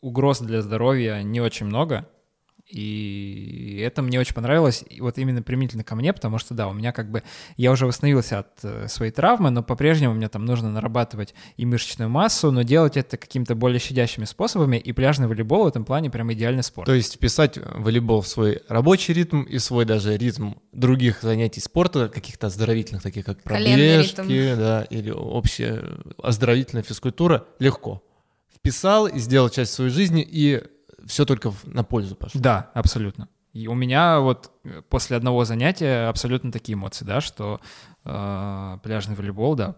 [0.00, 2.08] угроз для здоровья не очень много.
[2.68, 6.74] И это мне очень понравилось, и вот именно применительно ко мне, потому что, да, у
[6.74, 7.22] меня как бы,
[7.56, 12.10] я уже восстановился от э, своей травмы, но по-прежнему мне там нужно нарабатывать и мышечную
[12.10, 16.30] массу, но делать это какими-то более щадящими способами, и пляжный волейбол в этом плане прям
[16.34, 16.84] идеальный спорт.
[16.84, 22.10] То есть вписать волейбол в свой рабочий ритм и свой даже ритм других занятий спорта,
[22.10, 25.84] каких-то оздоровительных, таких как пробежки, да, или общая
[26.22, 28.02] оздоровительная физкультура, легко.
[28.58, 30.62] Вписал и сделал часть своей жизни, и
[31.06, 32.40] все только на пользу пошло.
[32.40, 33.28] Да, абсолютно.
[33.52, 37.60] И у меня вот э, после одного занятия абсолютно такие эмоции, да, что
[38.04, 39.76] э, пляжный волейбол, да,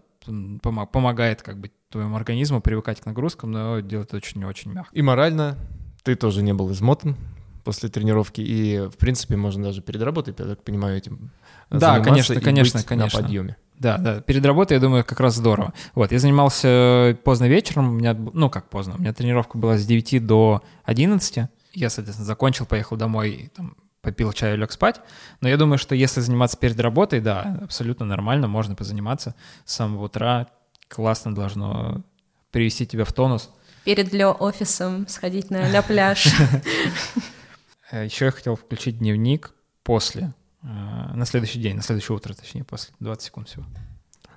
[0.61, 4.93] помогает как бы твоему организму привыкать к нагрузкам, но делает очень-очень мягко.
[4.93, 5.57] И морально
[6.03, 7.15] ты тоже не был измотан
[7.63, 11.31] после тренировки, и, в принципе, можно даже перед работой, я так понимаю, этим
[11.69, 13.19] Да, конечно, и конечно, быть конечно.
[13.19, 13.57] на подъеме.
[13.81, 15.73] Да, да, перед работой, я думаю, как раз здорово.
[15.95, 19.87] Вот, я занимался поздно вечером, у меня, ну как поздно, у меня тренировка была с
[19.87, 25.01] 9 до 11, я, соответственно, закончил, поехал домой, и, там, попил чаю, лег спать.
[25.39, 29.33] Но я думаю, что если заниматься перед работой, да, абсолютно нормально, можно позаниматься
[29.65, 30.45] с самого утра,
[30.87, 32.03] классно должно
[32.51, 33.49] привести тебя в тонус.
[33.83, 36.27] Перед лё офисом сходить на ля пляж.
[37.91, 42.93] Еще я хотел включить дневник после, э, на следующий день, на следующее утро, точнее, после
[42.99, 43.65] 20 секунд всего.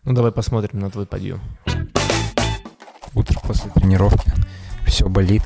[0.05, 1.41] Ну, давай посмотрим на твой подъем.
[3.15, 4.33] Утро после тренировки.
[4.87, 5.43] Все болит.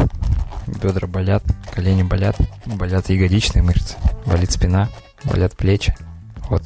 [0.82, 2.36] Бедра болят, колени болят,
[2.66, 4.90] болят ягодичные мышцы, болит спина,
[5.24, 5.96] болят плечи.
[6.50, 6.62] Вот.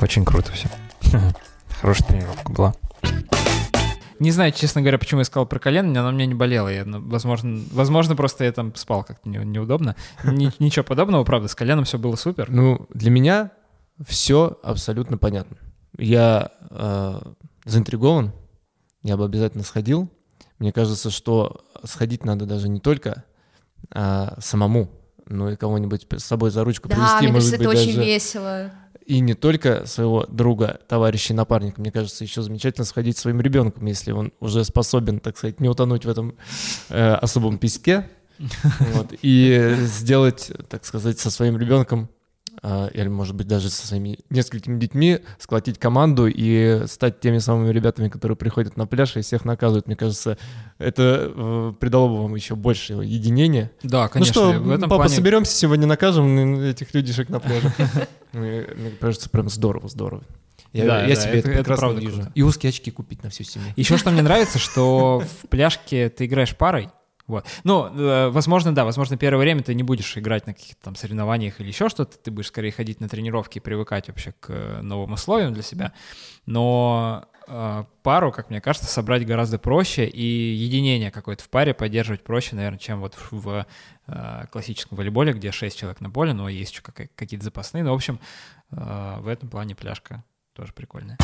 [0.00, 0.68] Очень круто все.
[1.80, 2.74] Хорошая тренировка была.
[4.24, 6.68] Не знаю, честно говоря, почему я сказал про колено, оно у меня не болело.
[6.68, 9.96] Я, ну, возможно, возможно, просто я там спал как-то не- неудобно.
[10.24, 12.50] Ни- ничего подобного, правда, с коленом все было супер.
[12.50, 13.50] Ну, для меня
[14.02, 15.58] все абсолютно понятно.
[15.98, 17.20] Я э,
[17.66, 18.32] заинтригован,
[19.02, 20.08] я бы обязательно сходил.
[20.58, 23.24] Мне кажется, что сходить надо даже не только
[23.90, 24.88] а, самому,
[25.26, 27.96] но и кого-нибудь с собой за ручку Да, привести, мне может кажется, быть, это очень
[27.96, 28.72] даже весело.
[29.06, 31.80] И не только своего друга, товарища, напарника.
[31.80, 35.68] Мне кажется, еще замечательно сходить со своим ребенком, если он уже способен, так сказать, не
[35.68, 36.34] утонуть в этом
[36.88, 38.08] э, особом песке.
[38.94, 42.08] Вот, и сделать, так сказать, со своим ребенком,
[42.62, 48.08] или, может быть, даже со своими несколькими детьми, сколотить команду и стать теми самыми ребятами,
[48.08, 49.86] которые приходят на пляж и всех наказывают.
[49.86, 50.38] Мне кажется,
[50.78, 53.70] это э, придало бы вам еще больше единения.
[53.82, 54.42] Да, конечно.
[54.42, 55.14] ну что, в этом папа, плане...
[55.14, 57.72] соберемся сегодня, накажем этих людишек на пляже.
[58.32, 58.64] Мне
[59.00, 60.22] кажется, прям здорово, здорово.
[60.72, 62.14] Я, Да, я да, себе это- это, это прекрасно правда вижу.
[62.16, 62.32] круто.
[62.34, 63.68] И узкие очки купить на всю семью.
[63.76, 66.88] Еще что мне нравится, что в пляжке ты играешь парой.
[67.26, 67.46] Вот.
[67.64, 71.58] Ну, э, возможно, да, возможно, первое время ты не будешь играть на каких-то там соревнованиях
[71.60, 75.14] или еще что-то, ты будешь скорее ходить на тренировки и привыкать вообще к э, новым
[75.14, 75.92] условиям для себя.
[76.44, 82.22] Но э, пару, как мне кажется, собрать гораздо проще, и единение какое-то в паре поддерживать
[82.22, 83.66] проще, наверное, чем вот в, в,
[84.06, 87.84] э, классическом волейболе, где 6 человек на поле, но есть еще какие-то запасные.
[87.84, 88.20] Ну, в общем,
[88.70, 91.16] в этом плане пляжка тоже прикольная.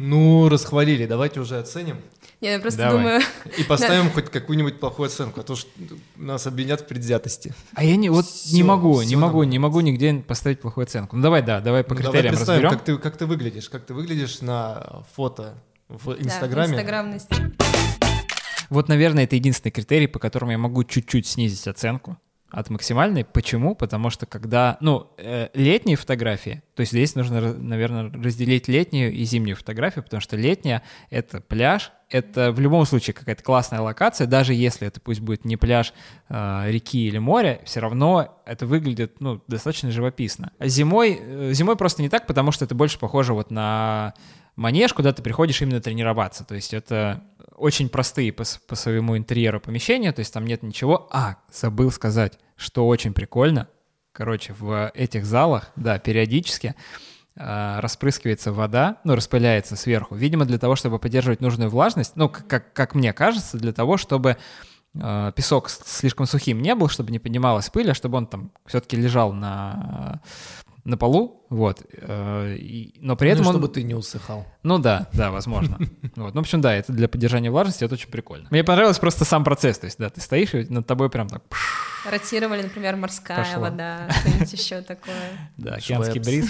[0.00, 1.96] Ну, расхвалили, давайте уже оценим
[2.40, 2.96] Я просто Давай.
[2.96, 3.20] думаю,
[3.58, 5.64] и поставим хоть какую-нибудь плохую оценку, а то ж
[6.16, 7.52] нас обвинят в предвзятости.
[7.74, 8.30] А я не, вот не
[8.62, 9.50] Всё, могу, не могу, нормально.
[9.50, 11.16] не могу нигде поставить плохую оценку.
[11.16, 12.78] Ну давай, да, давай по Ну, давай критериям представим, разберем.
[12.78, 15.54] как ты, как ты выглядишь, как ты выглядишь на фото
[15.88, 16.72] в да, Инстаграме.
[16.74, 17.30] инстаграмность.
[18.70, 22.18] Вот, наверное, это единственный критерий, по которому я могу чуть-чуть снизить оценку
[22.50, 23.24] от максимальной.
[23.24, 23.74] Почему?
[23.74, 29.24] Потому что когда, ну, э, летние фотографии, то есть здесь нужно, наверное, разделить летнюю и
[29.24, 34.54] зимнюю фотографию, потому что летняя— это пляж, это в любом случае какая-то классная локация, даже
[34.54, 35.92] если это пусть будет не пляж
[36.30, 40.52] э, реки или моря, все равно это выглядит, ну, достаточно живописно.
[40.58, 44.14] Зимой, э, зимой просто не так, потому что это больше похоже вот на
[44.58, 46.44] манеж, куда ты приходишь именно тренироваться.
[46.44, 47.22] То есть это
[47.54, 51.08] очень простые по, по своему интерьеру помещения, то есть там нет ничего.
[51.12, 53.68] А, забыл сказать, что очень прикольно.
[54.12, 56.74] Короче, в этих залах, да, периодически
[57.36, 62.72] а, распрыскивается вода, ну, распыляется сверху, видимо, для того, чтобы поддерживать нужную влажность, ну, как,
[62.72, 64.38] как мне кажется, для того, чтобы
[65.00, 68.96] а, песок слишком сухим не был, чтобы не поднималась пыль, а чтобы он там все-таки
[68.96, 70.20] лежал на,
[70.88, 73.54] на полу, вот, э, и- но при этом Ну, он...
[73.56, 74.46] чтобы ты не усыхал.
[74.62, 75.78] Ну да, да, возможно.
[76.16, 76.34] Вот.
[76.34, 78.48] Ну, в общем, да, это для поддержания влажности, это очень прикольно.
[78.50, 81.42] Мне понравился просто сам процесс, то есть, да, ты стоишь, и над тобой прям так,
[82.10, 83.60] Ротировали, например, морская Пошло.
[83.60, 85.14] вода, что-нибудь еще такое.
[85.58, 86.48] да, океанский бриз.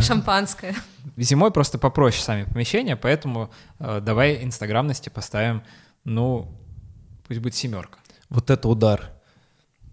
[0.06, 0.74] Шампанское.
[1.16, 5.62] Зимой просто попроще сами помещения, поэтому э, давай инстаграмности поставим,
[6.04, 6.54] ну,
[7.26, 7.98] пусть будет семерка.
[8.28, 9.12] Вот это удар.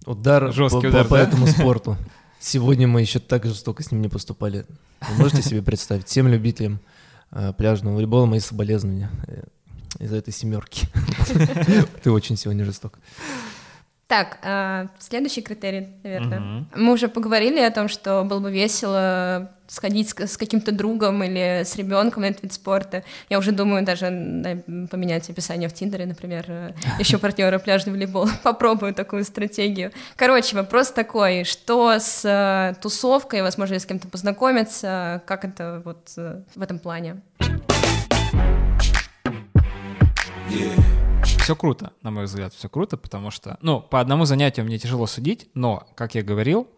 [0.06, 1.24] Удар Жесткий по, удар, по- по да?
[1.24, 1.98] этому спорту.
[2.46, 4.66] Сегодня мы еще так жестоко с ним не поступали.
[5.00, 6.08] Вы можете себе представить?
[6.08, 6.82] Всем любителям
[7.32, 9.44] э, пляжного волейбола мои соболезнования э,
[10.00, 10.90] из-за этой семерки.
[12.04, 13.00] Ты очень сегодня жесток.
[14.14, 16.40] Так, а, следующий критерий, наверное.
[16.40, 16.68] Мгм.
[16.76, 21.64] Мы уже поговорили о том, что было бы весело сходить с, с каким-то другом или
[21.66, 23.04] с ребенком на этот вид спорта.
[23.30, 24.06] Я уже думаю даже
[24.92, 26.46] поменять описание в Тиндере, например,
[27.00, 28.30] еще партнера пляжный волейбол.
[28.44, 29.92] Попробую такую стратегию.
[30.16, 36.44] Короче, вопрос такой, что с э, тусовкой, возможно, с кем-то познакомиться, как это вот э,
[36.54, 37.20] в этом плане?
[41.44, 45.08] Все круто, на мой взгляд, все круто, потому что, ну, по одному занятию мне тяжело
[45.08, 46.70] судить, но, как я говорил,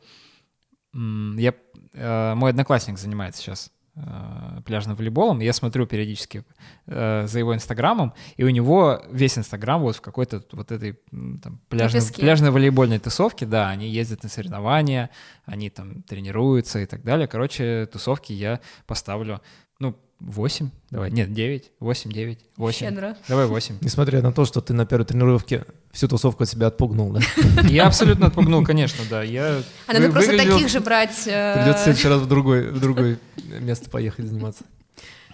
[0.94, 1.54] я,
[1.94, 6.44] э, мой одноклассник занимается сейчас э, пляжным волейболом, и я смотрю периодически
[6.88, 11.60] э, за его инстаграмом, и у него весь инстаграм вот в какой-то вот этой там,
[11.70, 15.10] пляжной, пляжной волейбольной тусовке, да, они ездят на соревнования,
[15.46, 17.28] они там тренируются и так далее.
[17.28, 19.42] Короче, тусовки я поставлю,
[19.80, 22.80] ну, 8, давай, нет, 9, 8, 9, 8.
[22.80, 23.16] Щедро.
[23.30, 23.78] Давай 8.
[23.82, 27.22] Несмотря на то, что ты на первой тренировке всю тусовку от себя отпугнул, да?
[27.70, 29.22] Я абсолютно отпугнул, конечно, да.
[29.22, 31.28] Я А надо просто таких же брать.
[31.28, 33.20] э, Придется в следующий раз в другой, в другое
[33.60, 34.64] место поехать заниматься.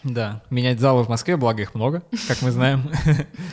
[0.04, 2.90] Да, менять залы в Москве, благо их много, как мы знаем.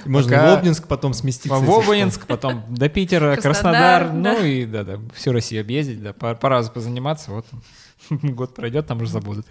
[0.06, 1.54] Можно Пока- в Обнинск потом сместиться.
[1.58, 1.70] В.
[1.70, 6.48] Обнинск, потом до Питера, Краснодар, Краснодар, ну и да-да, всю Россию объездить, да, по, по
[6.48, 7.44] разу позаниматься, вот
[8.22, 9.46] год пройдет, там уже забудут.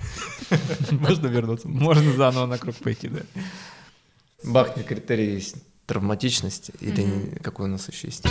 [0.91, 1.67] Можно вернуться.
[1.67, 3.21] Можно заново на круг пойти, да.
[4.43, 8.25] Бахни критерий есть травматичность или какой у нас еще есть?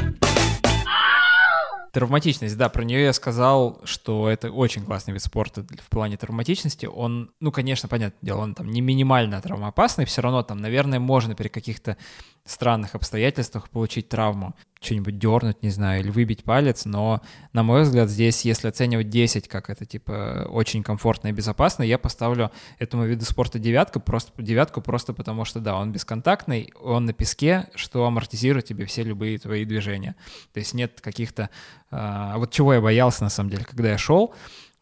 [1.93, 6.85] Травматичность, да, про нее я сказал, что это очень классный вид спорта в плане травматичности.
[6.85, 11.35] Он, ну, конечно, понятное дело, он там не минимально травмоопасный, все равно там, наверное, можно
[11.35, 11.97] при каких-то
[12.45, 18.11] странных обстоятельствах получить травму, что-нибудь дернуть, не знаю, или выбить палец, но, на мой взгляд,
[18.11, 23.25] здесь, если оценивать 10 как это, типа, очень комфортно и безопасно, я поставлю этому виду
[23.25, 28.67] спорта девятку, просто девятку просто потому что, да, он бесконтактный, он на песке, что амортизирует
[28.67, 30.15] тебе все любые твои движения.
[30.53, 31.51] То есть нет каких-то...
[31.91, 34.35] а, вот чего я боялся, на самом деле, когда я шел,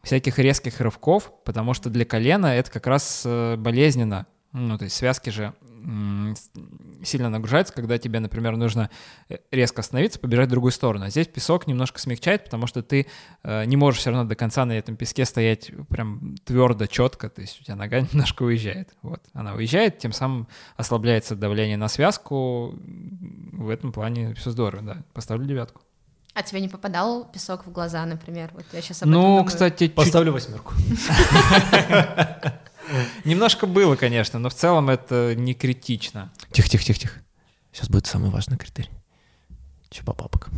[0.03, 4.27] всяких резких рывков, потому что для колена это как раз э, болезненно.
[4.51, 5.53] Ну, то есть связки же
[7.03, 8.89] сильно нагружаются, когда тебе, например, нужно
[9.29, 11.05] э, резко остановиться, побежать в другую сторону.
[11.05, 13.07] А здесь песок немножко смягчает, потому что ты
[13.43, 17.41] э, не можешь все равно до конца на этом песке стоять прям твердо, четко, то
[17.41, 18.89] есть у тебя нога немножко уезжает.
[19.01, 19.21] Вот.
[19.33, 22.73] Она уезжает, тем самым ослабляется давление на связку.
[23.53, 24.97] В этом плане все здорово, да.
[25.13, 25.81] Поставлю девятку.
[26.33, 28.49] А тебе не попадал песок в глаза, например?
[28.53, 29.45] Вот я сейчас об этом Ну, думаю.
[29.45, 30.73] кстати, чуть- Поставлю восьмерку.
[33.23, 36.31] немножко было, конечно, но в целом это не критично.
[36.51, 37.19] Тихо, тихо, тихо, тихо.
[37.71, 38.89] Сейчас будет самый важный критерий.
[39.89, 40.53] Че по папкам?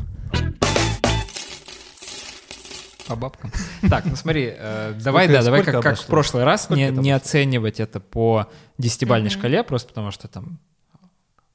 [3.07, 3.51] По бабкам.
[3.89, 6.99] Так, ну смотри, э, давай, да, давай как, как в прошлый раз Сколько не, это
[6.99, 9.39] не оценивать это по десятибальной Мгм.
[9.39, 10.59] шкале, просто потому что там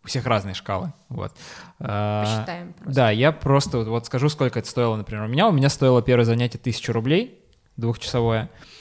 [0.02, 0.92] у всех разные шкалы.
[1.10, 1.32] Вот.
[1.78, 2.94] А, Посчитаем просто.
[2.94, 5.24] Да, я просто вот- скажу, сколько это стоило, например.
[5.24, 7.38] У меня у меня стоило первое занятие тысячу рублей,
[7.76, 8.48] двухчасовое.
[8.50, 8.71] А,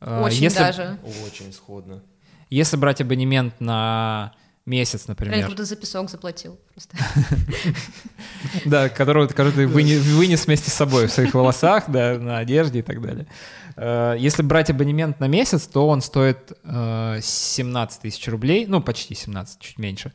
[0.00, 0.98] Очень если, даже.
[1.26, 2.02] Очень сходно.
[2.50, 4.32] Если брать абонемент на
[4.68, 6.96] месяц, например, как будто за песок заплатил просто.
[8.64, 13.02] Да, которого, ты вынес, вместе с собой в своих волосах, да, на одежде и так
[13.02, 13.26] далее.
[13.76, 19.14] Э, Если брать абонемент на месяц, то он стоит э, 17 тысяч рублей, ну, почти
[19.14, 20.12] 17, чуть меньше,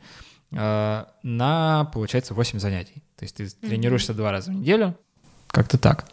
[0.52, 3.02] э, на, получается, 8 занятий.
[3.16, 4.96] То есть ты тренируешься два раза в неделю.
[5.48, 6.06] Как-то так.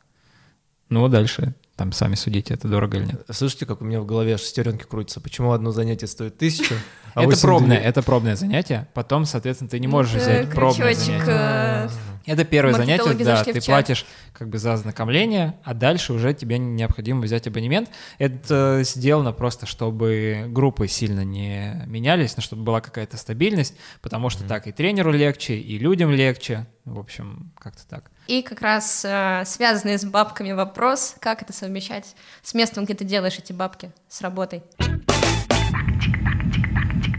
[0.89, 3.25] Ну, дальше там сами судите, это дорого или нет.
[3.31, 5.19] Слышите, как у меня в голове шестеренки крутятся?
[5.19, 6.75] Почему одно занятие стоит тысячу,
[7.15, 8.87] а это пробное, это пробное занятие.
[8.93, 11.89] Потом, соответственно, ты не можешь Это взять пробное крючочек, занятие.
[12.25, 17.21] Это первое занятие, да, ты платишь как бы за ознакомление, а дальше уже тебе необходимо
[17.21, 17.89] взять абонемент.
[18.17, 24.43] Это сделано просто, чтобы группы сильно не менялись, но чтобы была какая-то стабильность, потому что
[24.43, 26.67] так и тренеру легче, и людям легче.
[26.85, 28.11] В общем, как-то так.
[28.27, 33.05] И как раз э, связанный с бабками вопрос, как это совмещать с местом, где ты
[33.05, 34.63] делаешь эти бабки, с работой.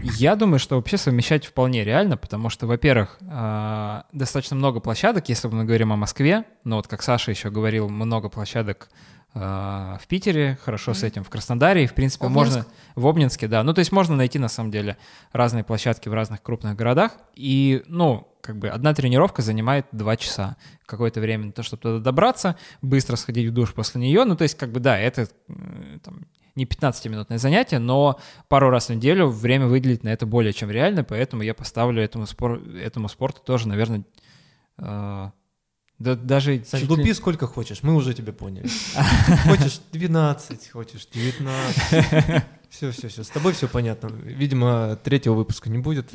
[0.03, 5.47] Я думаю, что вообще совмещать вполне реально, потому что, во-первых, а, достаточно много площадок, если
[5.47, 8.89] мы говорим о Москве, но вот как Саша еще говорил, много площадок
[9.33, 12.55] а, в Питере, хорошо с этим в Краснодаре, и, в принципе, Обнинск?
[12.55, 12.65] можно...
[12.95, 13.63] В Обнинске, да.
[13.63, 14.97] Ну, то есть можно найти, на самом деле,
[15.31, 20.57] разные площадки в разных крупных городах, и, ну, как бы одна тренировка занимает два часа
[20.85, 24.25] какое-то время на то, чтобы туда добраться, быстро сходить в душ после нее.
[24.25, 25.29] Ну, то есть, как бы, да, это
[26.03, 26.25] там,
[26.55, 31.03] не 15-минутное занятие, но пару раз в неделю время выделить на это более чем реально,
[31.03, 34.03] поэтому я поставлю этому, спор, этому спорту тоже, наверное,
[34.77, 35.29] э,
[35.99, 38.67] да, даже Сань, чуть ли- лупи сколько хочешь, мы уже тебя поняли.
[39.47, 42.43] Хочешь 12, хочешь 19.
[42.69, 43.23] Все, все, все.
[43.23, 44.07] С тобой все понятно.
[44.07, 46.09] Видимо, третьего выпуска не будет.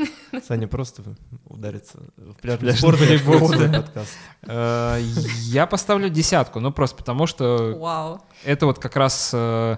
[0.45, 1.05] Саня просто
[1.45, 3.81] ударится в пляжный спорт и волейбол, откроет свой да.
[3.83, 4.19] подкаст.
[4.43, 5.01] Э,
[5.45, 9.77] Я поставлю десятку, ну просто потому что это вот как раз э,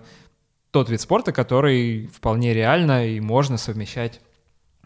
[0.71, 4.21] тот вид спорта, который вполне реально и можно совмещать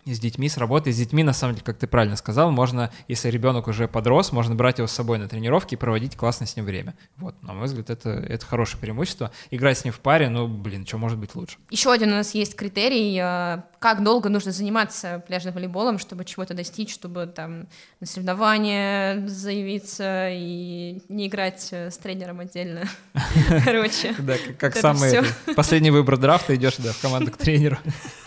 [0.06, 0.92] с детьми, с работой.
[0.92, 4.54] С детьми, на самом деле, как ты правильно сказал, можно, если ребенок уже подрос, можно
[4.54, 6.94] брать его с собой на тренировки и проводить классно с ним время.
[7.16, 9.30] Вот, на мой взгляд, это, это хорошее преимущество.
[9.50, 11.56] Играть с ним в паре, ну, блин, что может быть лучше?
[11.70, 16.54] Еще один у нас есть критерий, э, как долго нужно заниматься пляжным волейболом, чтобы чего-то
[16.54, 17.66] достичь, чтобы там
[18.00, 22.88] на соревнования заявиться и не играть э, с тренером отдельно.
[23.64, 24.14] Короче.
[24.18, 25.22] Да, как, самый
[25.56, 27.78] последний выбор драфта, идешь в команду к тренеру.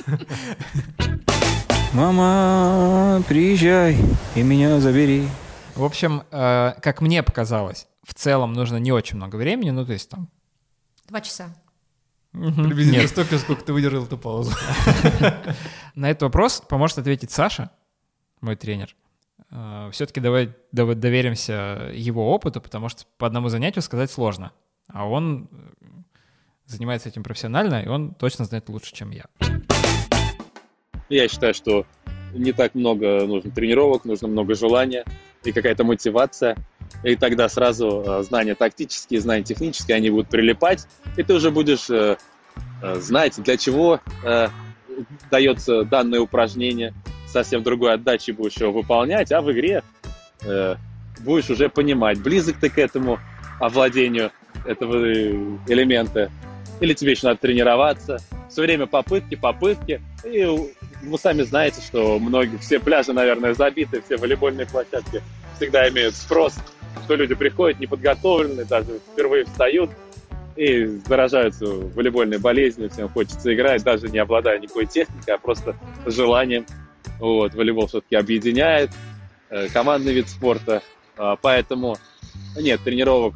[1.97, 3.97] Мама, приезжай
[4.35, 5.27] и меня забери.
[5.73, 9.93] В общем, э, как мне показалось, в целом нужно не очень много времени, ну, то
[9.93, 10.29] есть там...
[11.07, 11.55] Два часа.
[12.33, 13.09] Приблизительно нет.
[13.09, 14.51] столько, сколько ты выдержал эту паузу.
[15.95, 17.71] На этот вопрос поможет ответить Саша,
[18.41, 18.95] мой тренер.
[19.91, 24.51] Все-таки давай дов- доверимся его опыту, потому что по одному занятию сказать сложно.
[24.87, 25.87] А он э,
[26.67, 29.25] занимается этим профессионально, и он точно знает лучше, чем я.
[31.09, 31.85] Я считаю, что
[32.33, 35.05] не так много нужно тренировок, нужно много желания
[35.43, 36.57] и какая-то мотивация.
[37.03, 41.89] И тогда сразу э, знания тактические, знания технические, они будут прилипать, и ты уже будешь
[41.89, 42.17] э,
[42.81, 44.47] э, знать, для чего э,
[45.29, 46.93] дается данное упражнение,
[47.27, 49.83] совсем другой отдачей будешь его выполнять, а в игре
[51.19, 53.19] будешь уже понимать, близок ты к этому
[53.59, 54.31] овладению
[54.65, 54.95] этого
[55.67, 56.31] элемента,
[56.79, 58.17] или тебе еще надо тренироваться.
[58.49, 60.01] Все время попытки, попытки.
[60.23, 65.21] И вы сами знаете, что многие, все пляжи, наверное, забиты, все волейбольные площадки
[65.55, 66.55] всегда имеют спрос,
[67.05, 69.89] что люди приходят неподготовленные, даже впервые встают
[70.55, 75.75] и заражаются волейбольной болезнью, всем хочется играть, даже не обладая никакой техникой, а просто
[76.05, 76.65] желанием.
[77.19, 78.91] Вот, волейбол все-таки объединяет,
[79.49, 80.81] э, командный вид спорта,
[81.19, 81.97] А, поэтому
[82.55, 83.33] нет, тренировок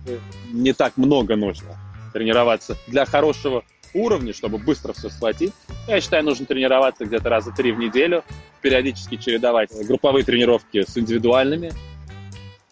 [0.51, 1.80] не так много нужно
[2.11, 5.53] тренироваться для хорошего уровня, чтобы быстро все схватить.
[5.87, 8.23] Я считаю, нужно тренироваться где-то раза три в неделю,
[8.61, 11.71] периодически чередовать групповые тренировки с индивидуальными.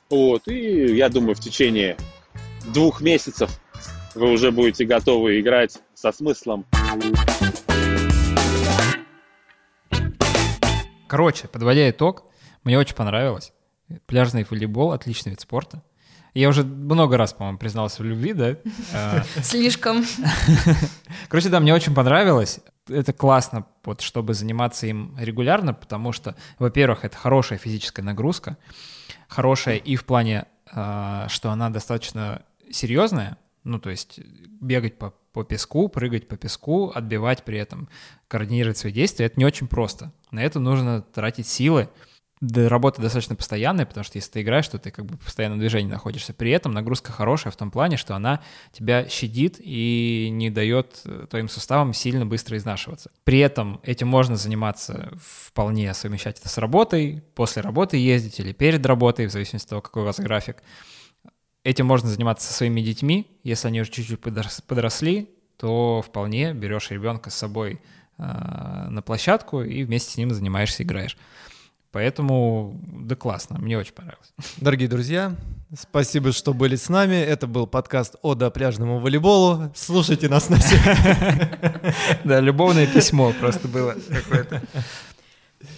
[0.10, 1.98] Вот, и я думаю, в течение
[2.74, 3.60] двух месяцев
[4.16, 6.66] вы уже будете готовы играть со смыслом.
[11.08, 12.24] Короче, подводя итог,
[12.64, 13.52] мне очень понравилось.
[14.06, 15.84] Пляжный волейбол— отличный вид спорта.
[16.40, 18.56] Я уже много раз, по-моему, признался в любви, да?
[19.44, 20.06] Слишком.
[21.28, 22.62] Короче, да, мне очень понравилось.
[22.88, 28.58] Это классно, вот, чтобы заниматься им регулярно, потому что, во-первых, это хорошая физическая нагрузка,
[29.28, 34.22] хорошая и в плане, а, что она достаточно серьезная, ну, то есть
[34.62, 37.90] бегать по, по песку, прыгать по песку, отбивать при этом,
[38.30, 40.14] координировать свои действия, это не очень просто.
[40.32, 41.90] На это нужно тратить силы,
[42.42, 45.90] работа достаточно постоянная, потому что если ты играешь, то ты как бы в постоянном движении
[45.90, 46.34] находишься.
[46.34, 51.28] При этом нагрузка хорошая в том плане, что она тебя щадит и не дает э,
[51.30, 53.12] твоим суставам сильно быстро изнашиваться.
[53.26, 58.86] При этом этим можно заниматься вполне, совмещать это с работой, после работы ездить или перед
[58.86, 60.64] работой, в зависимости от того, какой у вас график.
[61.66, 63.28] Этим можно заниматься со своими детьми.
[63.44, 67.82] Если они уже чуть-чуть подрос- подросли, то вполне берешь ребенка с собой
[68.18, 71.18] э, на площадку и вместе с ним занимаешься, играешь.
[71.92, 74.32] Поэтому, да классно, мне очень понравилось.
[74.58, 75.36] Дорогие друзья,
[75.76, 77.16] спасибо, что были с нами.
[77.16, 79.72] Это был подкаст «Ода пляжному волейболу».
[79.76, 80.80] Слушайте нас на всех.
[82.24, 84.62] Да, любовное письмо просто было какое-то.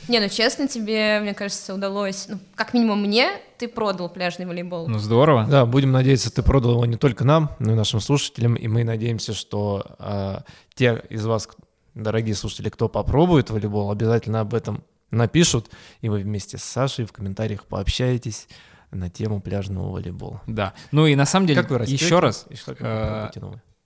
[0.09, 4.88] Не, ну честно, тебе, мне кажется, удалось, ну, как минимум мне, ты продал пляжный волейбол.
[4.88, 5.47] Ну, здорово.
[5.49, 8.55] Да, будем надеяться, ты продал его не только нам, но и нашим слушателям.
[8.55, 10.43] И мы надеемся, что а,
[10.76, 11.47] те из вас,
[11.95, 15.70] дорогие слушатели, кто попробует волейбол, обязательно об этом напишут,
[16.01, 18.47] и вы вместе с Сашей в комментариях пообщаетесь
[18.91, 20.41] на тему пляжного волейбола.
[20.47, 20.74] Да.
[20.91, 22.03] Ну и на самом деле, Как вы растете?
[22.03, 23.30] еще раз И что, э,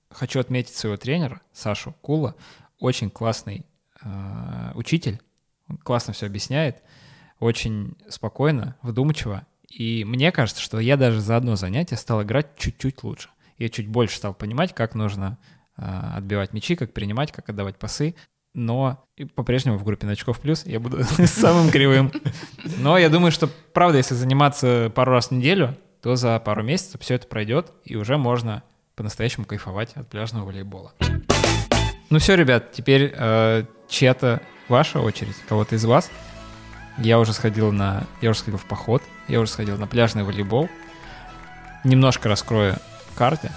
[0.09, 2.35] хочу отметить своего тренера, Сашу Кула.
[2.79, 3.65] Очень классный
[4.03, 5.19] э, учитель.
[5.67, 6.81] Он классно все объясняет.
[7.39, 9.45] Очень спокойно, вдумчиво.
[9.69, 13.29] И мне кажется, что я даже за одно занятие стал играть чуть-чуть лучше.
[13.57, 15.37] я чуть больше стал понимать, как нужно
[15.75, 18.15] а, отбивать мячи, как принимать, как отдавать пасы.
[18.55, 22.11] Но по-прежнему в группе новичков плюс я буду самым кривым.
[22.77, 27.01] Но я думаю, что, правда, если заниматься пару раз в неделю, то за пару месяцев
[27.01, 28.63] все это пройдет, и уже можно
[28.95, 30.93] по-настоящему кайфовать от пляжного волейбола.
[32.09, 36.09] Ну все, ребят, теперь э, чья-то ваша очередь, кого-то из вас.
[36.97, 40.69] Я уже сходил на, я уже сходил в поход, я уже сходил на пляжный волейбол.
[41.83, 42.77] Немножко раскрою
[43.15, 43.51] карты.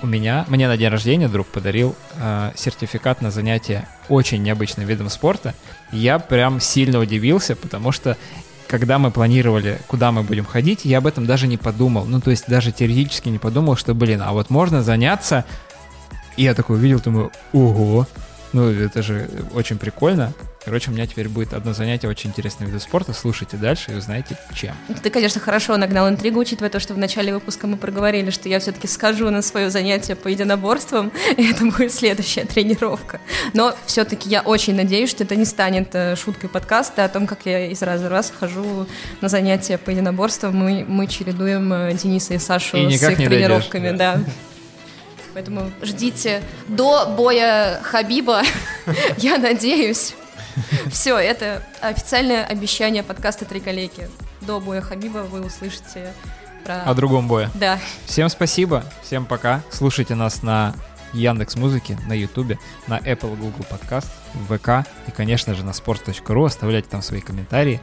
[0.00, 5.08] У меня, мне на день рождения друг подарил э, сертификат на занятие очень необычным видом
[5.08, 5.54] спорта.
[5.90, 8.16] Я прям сильно удивился, потому что
[8.68, 12.04] когда мы планировали, куда мы будем ходить, я об этом даже не подумал.
[12.04, 15.44] Ну, то есть даже теоретически не подумал, что, блин, а вот можно заняться.
[16.36, 18.06] И я такой увидел, думаю, ого,
[18.52, 20.32] ну, это же очень прикольно.
[20.68, 23.14] Короче, у меня теперь будет одно занятие очень интересного вида спорта.
[23.14, 24.74] Слушайте дальше и узнаете, чем.
[25.02, 28.60] Ты, конечно, хорошо нагнал интригу, учитывая то, что в начале выпуска мы проговорили, что я
[28.60, 33.18] все-таки скажу на свое занятие по единоборствам, и это будет следующая тренировка.
[33.54, 37.46] Но все-таки я очень надеюсь, что это не станет э, шуткой подкаста о том, как
[37.46, 38.86] я из раза в раз хожу
[39.22, 40.54] на занятия по единоборствам.
[40.54, 44.20] Мы, мы чередуем э, Дениса и Сашу И с их не дойдешь, тренировками, да.
[45.32, 48.42] Поэтому ждите до боя Хабиба,
[49.16, 50.14] я надеюсь.
[50.90, 54.08] Все, это официальное обещание подкаста «Три коллеги».
[54.40, 56.12] До боя Хабиба вы услышите
[56.64, 56.82] про...
[56.82, 57.50] О другом бое.
[57.54, 57.78] Да.
[58.06, 59.62] Всем спасибо, всем пока.
[59.70, 60.74] Слушайте нас на
[61.12, 64.10] Яндекс Музыке, на Ютубе, на Apple Google Подкаст,
[64.48, 66.46] ВК и, конечно же, на sport.ru.
[66.46, 67.80] Оставляйте там свои комментарии,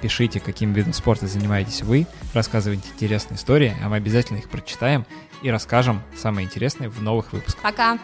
[0.00, 5.06] пишите, каким видом спорта занимаетесь вы, рассказывайте интересные истории, а мы обязательно их прочитаем
[5.42, 7.62] и расскажем самые интересные в новых выпусках.
[7.62, 7.98] Пока.